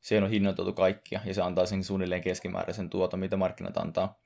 se 0.00 0.18
on 0.18 0.30
hinnoiteltu 0.30 0.72
kaikkia, 0.72 1.20
ja 1.24 1.34
se 1.34 1.42
antaa 1.42 1.66
sen 1.66 1.84
suunnilleen 1.84 2.22
keskimääräisen 2.22 2.90
tuoton, 2.90 3.20
mitä 3.20 3.36
markkinat 3.36 3.76
antaa. 3.76 4.21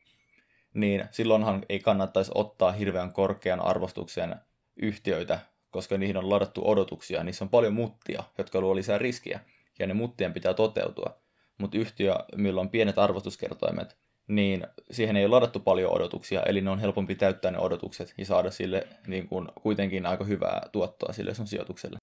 Niin 0.76 1.04
silloinhan 1.10 1.62
ei 1.68 1.80
kannattaisi 1.80 2.32
ottaa 2.34 2.72
hirveän 2.72 3.12
korkean 3.12 3.60
arvostuksen 3.60 4.36
yhtiöitä, 4.76 5.38
koska 5.70 5.98
niihin 5.98 6.16
on 6.16 6.30
ladattu 6.30 6.68
odotuksia, 6.68 7.24
niissä 7.24 7.44
on 7.44 7.48
paljon 7.48 7.74
muttia, 7.74 8.22
jotka 8.38 8.60
luo 8.60 8.76
lisää 8.76 8.98
riskiä 8.98 9.40
ja 9.78 9.86
ne 9.86 9.94
muttien 9.94 10.32
pitää 10.32 10.54
toteutua. 10.54 11.16
Mutta 11.58 11.78
yhtiö, 11.78 12.14
millä 12.36 12.60
on 12.60 12.70
pienet 12.70 12.98
arvostuskertoimet, 12.98 13.96
niin 14.28 14.66
siihen 14.90 15.16
ei 15.16 15.24
ole 15.24 15.34
ladattu 15.34 15.60
paljon 15.60 15.92
odotuksia, 15.92 16.42
eli 16.42 16.60
ne 16.60 16.70
on 16.70 16.78
helpompi 16.78 17.14
täyttää 17.14 17.50
ne 17.50 17.58
odotukset 17.58 18.14
ja 18.18 18.26
saada 18.26 18.50
sille 18.50 18.86
niin 19.06 19.28
kuin, 19.28 19.48
kuitenkin 19.62 20.06
aika 20.06 20.24
hyvää 20.24 20.68
tuottoa 20.72 21.12
sille 21.12 21.34
sun 21.34 21.46
sijoitukselle. 21.46 21.98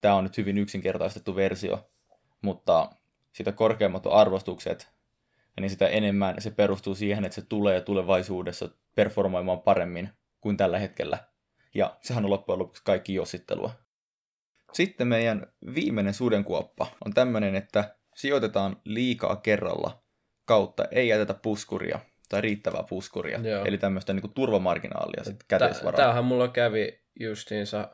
Tämä 0.00 0.14
on 0.14 0.24
nyt 0.24 0.36
hyvin 0.36 0.58
yksinkertaistettu 0.58 1.36
versio, 1.36 1.90
mutta 2.42 2.90
sitä 3.32 3.52
korkeammat 3.52 4.06
arvostukset, 4.10 4.92
niin 5.60 5.70
sitä 5.70 5.88
enemmän 5.88 6.34
se 6.38 6.50
perustuu 6.50 6.94
siihen, 6.94 7.24
että 7.24 7.34
se 7.34 7.46
tulee 7.48 7.80
tulevaisuudessa 7.80 8.68
performoimaan 8.94 9.60
paremmin 9.60 10.10
kuin 10.40 10.56
tällä 10.56 10.78
hetkellä. 10.78 11.18
Ja 11.74 11.96
sehän 12.00 12.24
on 12.24 12.30
loppujen 12.30 12.58
lopuksi 12.58 12.82
kaikki 12.84 13.14
jossittelua. 13.14 13.70
Sitten 14.72 15.08
meidän 15.08 15.46
viimeinen 15.74 16.14
sudenkuoppa 16.14 16.86
on 17.04 17.14
tämmöinen, 17.14 17.56
että 17.56 17.96
sijoitetaan 18.14 18.76
liikaa 18.84 19.36
kerralla 19.36 20.02
kautta, 20.44 20.84
ei 20.90 21.08
jätetä 21.08 21.34
puskuria 21.34 22.00
tai 22.28 22.40
riittävää 22.40 22.82
puskuria. 22.88 23.38
Joo. 23.38 23.64
Eli 23.64 23.78
tämmöistä 23.78 24.12
niin 24.12 24.32
turvamarginaalia, 24.34 25.24
sitten 25.24 25.46
käteisvaraa. 25.48 25.96
Tämähän 25.96 26.24
mulla 26.24 26.48
kävi 26.48 27.00
justiinsa, 27.20 27.88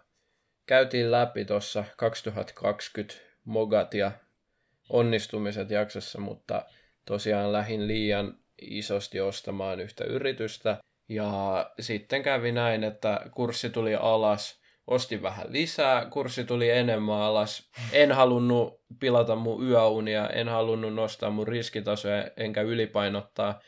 käytiin 0.66 1.10
läpi 1.10 1.44
tuossa 1.44 1.84
2020 1.96 3.14
Mogat 3.44 3.94
ja 3.94 4.12
onnistumiset 4.88 5.70
jaksossa, 5.70 6.20
mutta 6.20 6.66
tosiaan 7.08 7.52
lähin 7.52 7.88
liian 7.88 8.34
isosti 8.62 9.20
ostamaan 9.20 9.80
yhtä 9.80 10.04
yritystä. 10.04 10.76
Ja 11.08 11.70
sitten 11.80 12.22
kävi 12.22 12.52
näin, 12.52 12.84
että 12.84 13.20
kurssi 13.34 13.70
tuli 13.70 13.94
alas, 13.94 14.60
ostin 14.86 15.22
vähän 15.22 15.46
lisää, 15.48 16.06
kurssi 16.06 16.44
tuli 16.44 16.70
enemmän 16.70 17.20
alas. 17.20 17.70
En 17.92 18.12
halunnut 18.12 18.82
pilata 19.00 19.36
mun 19.36 19.68
yöunia, 19.68 20.28
en 20.28 20.48
halunnut 20.48 20.94
nostaa 20.94 21.30
mun 21.30 21.48
riskitasoja 21.48 22.30
enkä 22.36 22.62
ylipainottaa. 22.62 23.60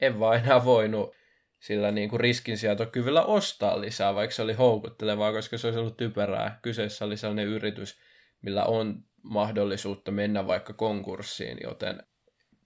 En 0.00 0.20
vaan 0.20 0.38
enää 0.38 0.64
voinut 0.64 1.14
sillä 1.60 1.90
niin 1.90 2.10
kuin 2.10 2.20
riskinsietokyvyllä 2.20 3.24
ostaa 3.24 3.80
lisää, 3.80 4.14
vaikka 4.14 4.34
se 4.34 4.42
oli 4.42 4.52
houkuttelevaa, 4.52 5.32
koska 5.32 5.58
se 5.58 5.66
olisi 5.66 5.80
ollut 5.80 5.96
typerää. 5.96 6.58
Kyseessä 6.62 7.04
oli 7.04 7.16
sellainen 7.16 7.46
yritys, 7.46 7.98
millä 8.42 8.64
on 8.64 9.04
mahdollisuutta 9.22 10.10
mennä 10.10 10.46
vaikka 10.46 10.72
konkurssiin, 10.72 11.58
joten 11.62 12.02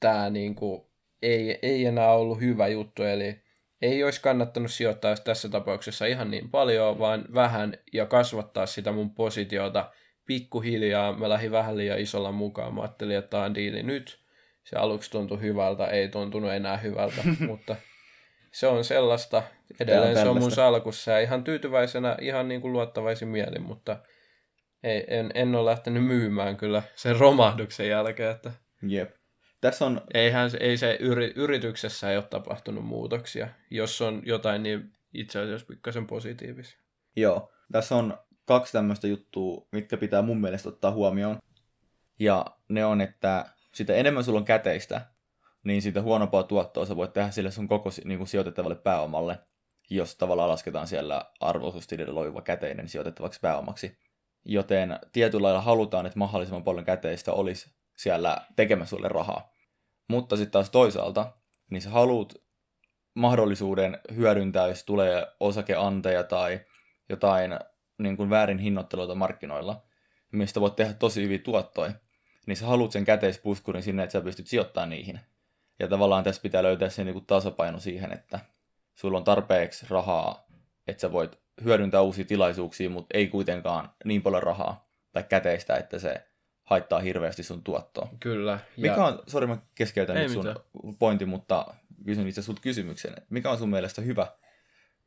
tämä 0.01 0.31
niin 0.31 0.55
kuin 0.55 0.83
ei, 1.23 1.59
ei 1.63 1.87
enää 1.87 2.13
ollut 2.13 2.41
hyvä 2.41 2.69
juttu, 2.69 3.03
eli 3.03 3.43
ei 3.83 4.05
olisi 4.05 4.21
kannattanut 4.21 4.71
sijoittaa 4.71 5.17
tässä 5.17 5.49
tapauksessa 5.49 6.07
ihan 6.07 6.31
niin 6.31 6.51
paljon, 6.51 6.99
vaan 6.99 7.25
vähän 7.35 7.79
ja 7.93 8.07
kasvattaa 8.07 8.67
sitä 8.67 8.93
mun 8.93 9.15
positiota 9.15 9.91
pikkuhiljaa. 10.27 11.19
Mä 11.19 11.29
lähdin 11.29 11.51
vähän 11.51 11.77
liian 11.77 11.99
isolla 11.99 12.33
mukaan. 12.33 12.75
Mä 12.75 12.81
ajattelin, 12.83 13.17
että 13.17 13.31
tämä 13.31 13.43
on 13.43 13.55
diili 13.55 13.83
nyt. 13.83 14.21
Se 14.65 14.77
aluksi 14.77 15.11
tuntui 15.11 15.41
hyvältä, 15.41 15.87
ei 15.87 16.09
tuntunut 16.09 16.53
enää 16.53 16.77
hyvältä, 16.77 17.23
mutta 17.49 17.77
se 18.53 18.67
on 18.67 18.85
sellaista. 18.85 19.43
Edelleen 19.81 20.17
se 20.17 20.29
on 20.29 20.39
mun 20.39 20.51
salkussa 20.51 21.11
ja 21.11 21.21
ihan 21.21 21.45
tyytyväisenä, 21.45 22.17
ihan 22.21 22.49
niin 22.49 22.61
kuin 22.61 22.73
luottavaisin 22.73 23.29
mielin, 23.29 23.63
mutta 23.63 23.97
ei, 24.83 25.05
en, 25.09 25.31
en 25.35 25.55
ole 25.55 25.71
lähtenyt 25.71 26.05
myymään 26.05 26.57
kyllä 26.57 26.83
sen 26.95 27.17
romahduksen 27.17 27.89
jälkeen. 27.89 28.31
Että... 28.31 28.53
Jep. 28.83 29.19
Tässä 29.61 29.87
on... 29.87 30.01
Eihän, 30.14 30.51
ei 30.61 30.77
se 30.77 30.96
yri, 31.01 31.33
yrityksessä 31.37 32.11
ei 32.11 32.16
ole 32.16 32.25
tapahtunut 32.25 32.85
muutoksia. 32.85 33.49
Jos 33.70 34.01
on 34.01 34.23
jotain, 34.25 34.62
niin 34.62 34.92
itse 35.14 35.40
asiassa 35.40 35.66
pikkasen 35.66 36.07
positiivisia. 36.07 36.79
Joo. 37.16 37.53
Tässä 37.73 37.96
on 37.96 38.18
kaksi 38.44 38.73
tämmöistä 38.73 39.07
juttua, 39.07 39.66
mitkä 39.73 39.96
pitää 39.96 40.23
mun 40.23 40.40
mielestä 40.40 40.68
ottaa 40.68 40.90
huomioon. 40.90 41.38
Ja 42.18 42.46
ne 42.68 42.85
on, 42.85 43.01
että 43.01 43.46
sitä 43.75 43.94
enemmän 43.94 44.25
sulla 44.25 44.38
on 44.38 44.44
käteistä, 44.44 45.07
niin 45.64 45.83
sitä 45.83 46.03
huonompaa 46.03 46.42
tuottoa 46.42 46.87
sä 46.87 46.96
voit 46.96 47.12
tehdä 47.12 47.31
sille 47.31 47.51
sun 47.51 47.68
koko 47.68 47.90
niin 48.05 48.18
kuin 48.18 48.29
sijoitettavalle 48.29 48.77
pääomalle, 48.77 49.38
jos 49.90 50.16
tavallaan 50.16 50.49
lasketaan 50.49 50.87
siellä 50.87 51.25
arvoisuustilille 51.40 52.12
loiva 52.12 52.42
käteinen 52.42 52.88
sijoitettavaksi 52.88 53.40
pääomaksi. 53.40 53.99
Joten 54.44 54.99
tietyllä 55.12 55.46
lailla 55.46 55.61
halutaan, 55.61 56.07
että 56.07 56.18
mahdollisimman 56.18 56.64
paljon 56.64 56.85
käteistä 56.85 57.33
olisi 57.33 57.70
siellä 58.03 58.47
tekemässä 58.57 58.91
sulle 58.91 59.09
rahaa. 59.09 59.53
Mutta 60.09 60.37
sitten 60.37 60.53
taas 60.53 60.71
toisaalta, 60.71 61.33
niin 61.71 61.83
sä 61.83 61.91
haluat 61.91 62.35
mahdollisuuden 63.15 63.99
hyödyntää, 64.17 64.69
jos 64.69 64.85
tulee 64.85 65.27
osakeanteja 65.41 66.25
tai 66.25 66.61
jotain 67.09 67.59
niin 67.99 68.17
kuin 68.17 68.31
väärin 68.31 68.59
hinnoitteluita 68.59 69.15
markkinoilla, 69.15 69.83
mistä 70.33 70.61
voit 70.61 70.77
tehdä 70.77 70.93
tosi 70.93 71.23
hyviä 71.23 71.39
tuottoja, 71.39 71.93
niin 72.47 72.57
sä 72.57 72.67
haluat 72.67 72.93
sen 72.93 73.05
käteispuskurin 73.05 73.83
sinne, 73.83 74.03
että 74.03 74.13
sä 74.13 74.21
pystyt 74.21 74.47
sijoittamaan 74.47 74.91
niihin. 74.91 75.21
Ja 75.79 75.89
tavallaan 75.89 76.25
tässä 76.25 76.43
pitää 76.43 76.63
löytää 76.63 76.89
se 76.89 77.05
niin 77.05 77.27
tasapaino 77.27 77.79
siihen, 77.79 78.13
että 78.13 78.41
sulla 78.95 79.19
on 79.19 79.25
tarpeeksi 79.25 79.87
rahaa, 79.91 80.47
että 80.87 81.01
sä 81.01 81.13
voit 81.13 81.39
hyödyntää 81.65 82.01
uusia 82.01 82.25
tilaisuuksia, 82.25 82.91
mutta 82.91 83.19
ei 83.19 83.29
kuitenkaan 83.29 83.91
niin 84.05 84.23
paljon 84.23 84.43
rahaa 84.43 84.89
tai 85.13 85.23
käteistä, 85.23 85.77
että 85.77 85.99
se 85.99 86.30
haittaa 86.70 87.00
hirveästi 87.00 87.42
sun 87.42 87.62
tuottoa. 87.62 88.09
Kyllä. 88.20 88.52
Ja... 88.52 88.59
Mikä 88.76 89.04
on, 89.04 89.22
sori 89.26 89.46
mä 89.46 89.59
keskeytän 89.74 90.16
nyt 90.16 90.33
sun 90.33 90.46
mitään. 90.46 90.96
pointin, 90.98 91.28
mutta 91.28 91.66
kysyn 92.04 92.28
itse 92.28 92.42
sulta 92.42 92.61
kysymyksen. 92.61 93.14
Mikä 93.30 93.50
on 93.50 93.59
sun 93.59 93.70
mielestä 93.70 94.02
hyvä 94.02 94.26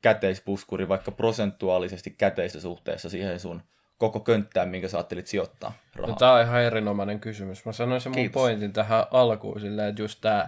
käteispuskuri, 0.02 0.90
vaikka 0.90 1.12
prosentuaalisesti 1.12 2.12
käteistä 2.12 2.60
suhteessa 2.60 3.10
siihen 3.10 3.40
sun 3.40 3.62
koko 3.98 4.20
könttään, 4.20 4.70
minkä 4.70 4.88
sä 4.88 4.98
ajattelit 4.98 5.28
sijoittaa 5.28 5.74
rahaa? 5.96 6.12
No, 6.12 6.18
tämä 6.20 6.34
on 6.34 6.42
ihan 6.42 6.62
erinomainen 6.62 7.20
kysymys. 7.20 7.66
Mä 7.66 7.72
sanoin 7.72 8.02
sen 8.02 8.12
mun 8.16 8.30
pointin 8.30 8.74
tähän 8.74 9.06
alkuun 9.12 9.60
silleen, 9.60 9.90
että 9.90 10.02
just 10.02 10.22
tämä 10.22 10.48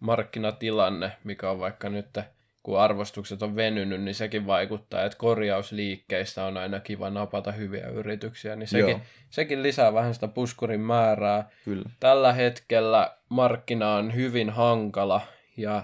markkinatilanne, 0.00 1.12
mikä 1.24 1.50
on 1.50 1.60
vaikka 1.60 1.88
nyt 1.88 2.18
kun 2.66 2.80
arvostukset 2.80 3.42
on 3.42 3.56
venynyt, 3.56 4.02
niin 4.02 4.14
sekin 4.14 4.46
vaikuttaa, 4.46 5.04
että 5.04 5.18
korjausliikkeistä 5.18 6.44
on 6.44 6.56
aina 6.56 6.80
kiva 6.80 7.10
napata 7.10 7.52
hyviä 7.52 7.88
yrityksiä, 7.88 8.56
niin 8.56 8.68
sekin, 8.68 9.02
sekin 9.30 9.62
lisää 9.62 9.94
vähän 9.94 10.14
sitä 10.14 10.28
puskurin 10.28 10.80
määrää. 10.80 11.48
Kyllä. 11.64 11.90
Tällä 12.00 12.32
hetkellä 12.32 13.16
markkina 13.28 13.94
on 13.94 14.14
hyvin 14.14 14.50
hankala, 14.50 15.20
ja 15.56 15.82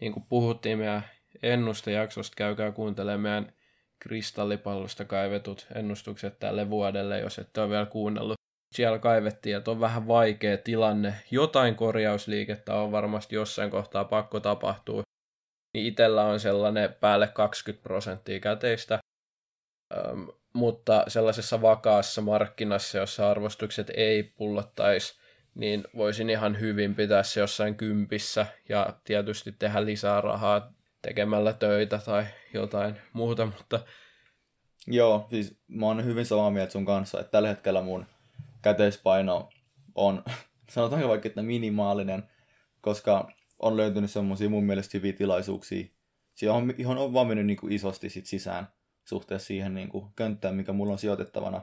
niin 0.00 0.12
kuin 0.12 0.24
puhuttiin 0.28 0.78
meidän 0.78 1.02
ennustejaksosta, 1.42 2.34
käykää 2.36 2.72
kuuntelemaan 2.72 3.20
meidän 3.20 3.52
kristallipallosta 3.98 5.04
kaivetut 5.04 5.66
ennustukset 5.74 6.38
tälle 6.38 6.70
vuodelle, 6.70 7.18
jos 7.18 7.38
et 7.38 7.58
ole 7.58 7.70
vielä 7.70 7.86
kuunnellut. 7.86 8.36
Siellä 8.72 8.98
kaivettiin, 8.98 9.56
että 9.56 9.70
on 9.70 9.80
vähän 9.80 10.08
vaikea 10.08 10.58
tilanne. 10.58 11.14
Jotain 11.30 11.74
korjausliikettä 11.74 12.74
on 12.74 12.92
varmasti 12.92 13.34
jossain 13.34 13.70
kohtaa 13.70 14.04
pakko 14.04 14.40
tapahtua 14.40 15.02
niin 15.72 15.86
itsellä 15.86 16.24
on 16.24 16.40
sellainen 16.40 16.94
päälle 16.94 17.28
20 17.28 17.82
prosenttia 17.82 18.40
käteistä, 18.40 18.98
ähm, 19.96 20.28
mutta 20.52 21.04
sellaisessa 21.08 21.62
vakaassa 21.62 22.20
markkinassa, 22.20 22.98
jossa 22.98 23.30
arvostukset 23.30 23.90
ei 23.94 24.22
pullottaisi, 24.22 25.20
niin 25.54 25.84
voisin 25.96 26.30
ihan 26.30 26.60
hyvin 26.60 26.94
pitää 26.94 27.22
se 27.22 27.40
jossain 27.40 27.74
kympissä 27.74 28.46
ja 28.68 28.94
tietysti 29.04 29.52
tehdä 29.52 29.84
lisää 29.84 30.20
rahaa 30.20 30.72
tekemällä 31.02 31.52
töitä 31.52 31.98
tai 31.98 32.24
jotain 32.54 32.96
muuta, 33.12 33.46
mutta... 33.46 33.80
Joo, 34.86 35.26
siis 35.30 35.60
mä 35.68 35.86
oon 35.86 36.04
hyvin 36.04 36.26
samaa 36.26 36.50
mieltä 36.50 36.72
sun 36.72 36.84
kanssa, 36.84 37.20
että 37.20 37.30
tällä 37.30 37.48
hetkellä 37.48 37.82
mun 37.82 38.06
käteispaino 38.62 39.48
on 39.94 40.24
sanotaanko 40.72 41.08
vaikka, 41.08 41.28
että 41.28 41.42
minimaalinen, 41.42 42.28
koska 42.80 43.30
on 43.62 43.76
löytynyt 43.76 44.10
semmoisia 44.10 44.50
mun 44.50 44.64
mielestä 44.64 44.98
hyviä 44.98 45.12
tilaisuuksia, 45.12 45.86
johon, 46.42 46.74
johon 46.78 46.98
on 46.98 47.12
vaan 47.12 47.26
mennyt 47.26 47.46
niin 47.46 47.56
kuin 47.56 47.72
isosti 47.72 48.10
sit 48.10 48.26
sisään 48.26 48.68
suhteessa 49.04 49.46
siihen 49.46 49.74
niin 49.74 49.88
kuin 49.88 50.06
könttään, 50.16 50.54
mikä 50.54 50.72
mulla 50.72 50.92
on 50.92 50.98
sijoitettavana. 50.98 51.62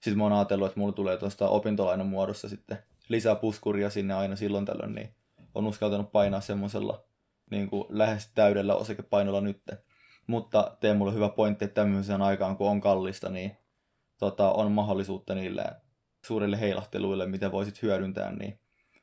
Sitten 0.00 0.18
mä 0.18 0.24
oon 0.24 0.32
ajatellut, 0.32 0.66
että 0.66 0.80
mulla 0.80 0.92
tulee 0.92 1.16
tuosta 1.16 1.48
opintolainan 1.48 2.06
muodossa 2.06 2.48
sitten 2.48 2.78
lisää 3.08 3.34
puskuria 3.34 3.90
sinne 3.90 4.14
aina 4.14 4.36
silloin 4.36 4.64
tällöin, 4.64 4.94
niin 4.94 5.14
on 5.54 5.66
uskaltanut 5.66 6.12
painaa 6.12 6.40
semmoisella 6.40 7.04
niin 7.50 7.70
kuin 7.70 7.84
lähes 7.88 8.30
täydellä 8.34 8.74
osakepainolla 8.74 9.40
nyt. 9.40 9.62
Mutta 10.26 10.76
tee 10.80 10.94
mulle 10.94 11.14
hyvä 11.14 11.28
pointti, 11.28 11.64
että 11.64 11.74
tämmöisen 11.74 12.22
aikaan, 12.22 12.56
kun 12.56 12.70
on 12.70 12.80
kallista, 12.80 13.28
niin 13.28 13.56
tota, 14.18 14.52
on 14.52 14.72
mahdollisuutta 14.72 15.34
niille 15.34 15.64
suurille 16.26 16.60
heilahteluille, 16.60 17.26
mitä 17.26 17.52
voisit 17.52 17.82
hyödyntää, 17.82 18.32
niin 18.32 18.58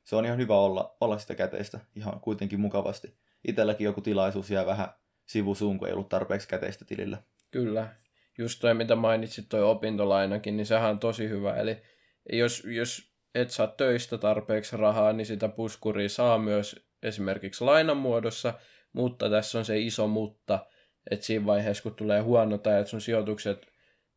se 0.10 0.15
on 0.15 0.26
ihan 0.26 0.38
hyvä 0.38 0.58
olla, 0.58 0.98
olla 1.02 1.17
sitä 1.17 1.36
käteistä 1.36 1.80
ihan 1.95 2.19
kuitenkin 2.19 2.60
mukavasti. 2.60 3.13
Itelläkin 3.48 3.86
joku 3.86 4.02
tilaisuus 4.02 4.52
jää 4.52 4.65
vähän 4.65 4.88
sivusuun, 5.26 5.78
kun 5.78 5.88
ei 5.88 5.93
ollut 5.93 6.10
tarpeeksi 6.10 6.48
käteistä 6.48 6.86
tilillä. 6.86 7.17
Kyllä. 7.52 7.88
Just 8.38 8.60
toi, 8.60 8.74
mitä 8.74 8.95
mainitsit, 8.95 9.50
toi 9.50 9.63
opintolainakin, 9.63 10.58
niin 10.58 10.65
sehän 10.65 10.89
on 10.89 11.00
tosi 11.00 11.30
hyvä. 11.30 11.56
Eli 11.56 11.78
jos, 12.34 12.63
jos 12.65 13.13
et 13.36 13.50
saa 13.50 13.67
töistä 13.67 14.17
tarpeeksi 14.17 14.78
rahaa, 14.78 15.13
niin 15.13 15.26
sitä 15.26 15.48
puskuria 15.50 16.10
saa 16.10 16.38
myös 16.38 16.88
esimerkiksi 17.04 17.63
lainan 17.63 17.98
muodossa, 17.98 18.54
mutta 18.93 19.30
tässä 19.30 19.58
on 19.60 19.65
se 19.65 19.80
iso 19.80 20.08
mutta, 20.08 20.65
että 21.12 21.26
siinä 21.26 21.45
vaiheessa, 21.45 21.84
kun 21.84 21.95
tulee 21.95 22.22
huono 22.22 22.58
tai 22.58 22.80
että 22.80 22.89
sun 22.89 23.02
sijoitukset 23.02 23.67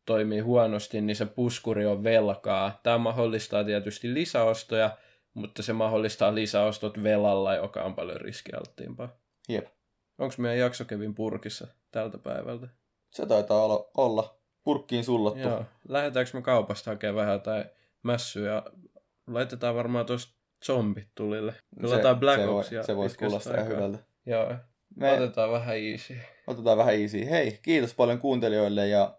toimii 0.05 0.39
huonosti, 0.39 1.01
niin 1.01 1.15
se 1.15 1.25
puskuri 1.25 1.85
on 1.85 2.03
velkaa. 2.03 2.79
Tämä 2.83 2.97
mahdollistaa 2.97 3.63
tietysti 3.63 4.13
lisäostoja, 4.13 4.97
mutta 5.33 5.63
se 5.63 5.73
mahdollistaa 5.73 6.35
lisäostot 6.35 7.03
velalla, 7.03 7.55
joka 7.55 7.83
on 7.83 7.95
paljon 7.95 8.21
riskialttiimpaa. 8.21 9.09
Jep. 9.49 9.67
Onko 10.17 10.35
meidän 10.37 10.59
jakso 10.59 10.85
Kevin 10.85 11.15
purkissa 11.15 11.67
tältä 11.91 12.17
päivältä? 12.17 12.67
Se 13.11 13.25
taitaa 13.25 13.63
olla, 13.63 13.91
olla 13.97 14.37
purkkiin 14.63 15.03
sullottu. 15.03 15.39
Joo. 15.39 15.65
Lähdetäänkö 15.87 16.31
me 16.33 16.41
kaupasta 16.41 16.91
hakemaan 16.91 17.15
vähän 17.15 17.41
tai 17.41 17.65
mässyä? 18.03 18.63
Laitetaan 19.27 19.75
varmaan 19.75 20.05
tuosta 20.05 20.33
zombit 20.65 21.07
tulille. 21.15 21.53
Pelataan 21.81 22.19
Black 22.19 22.41
se, 22.41 22.47
Opsia. 22.47 22.77
voi, 22.79 22.85
se 22.85 22.95
voisi 22.95 23.17
kuulostaa 23.17 23.53
ihan 23.53 23.67
hyvältä. 23.67 23.97
Joo. 24.25 24.53
Me 24.95 25.13
Otetaan 25.13 25.51
vähän 25.51 25.77
easy. 25.77 26.17
otetaan 26.47 26.77
vähän 26.77 26.93
easy. 27.01 27.29
Hei, 27.29 27.59
kiitos 27.61 27.93
paljon 27.93 28.19
kuuntelijoille 28.19 28.87
ja 28.87 29.17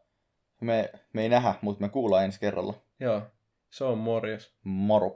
me, 0.60 0.92
me 1.12 1.22
ei 1.22 1.28
nähdä, 1.28 1.54
mutta 1.60 1.80
me 1.80 1.88
kuullaan 1.88 2.24
ensi 2.24 2.40
kerralla. 2.40 2.74
Joo. 3.00 3.22
Se 3.70 3.84
on 3.84 3.98
morjes. 3.98 4.54
Moro! 4.64 5.10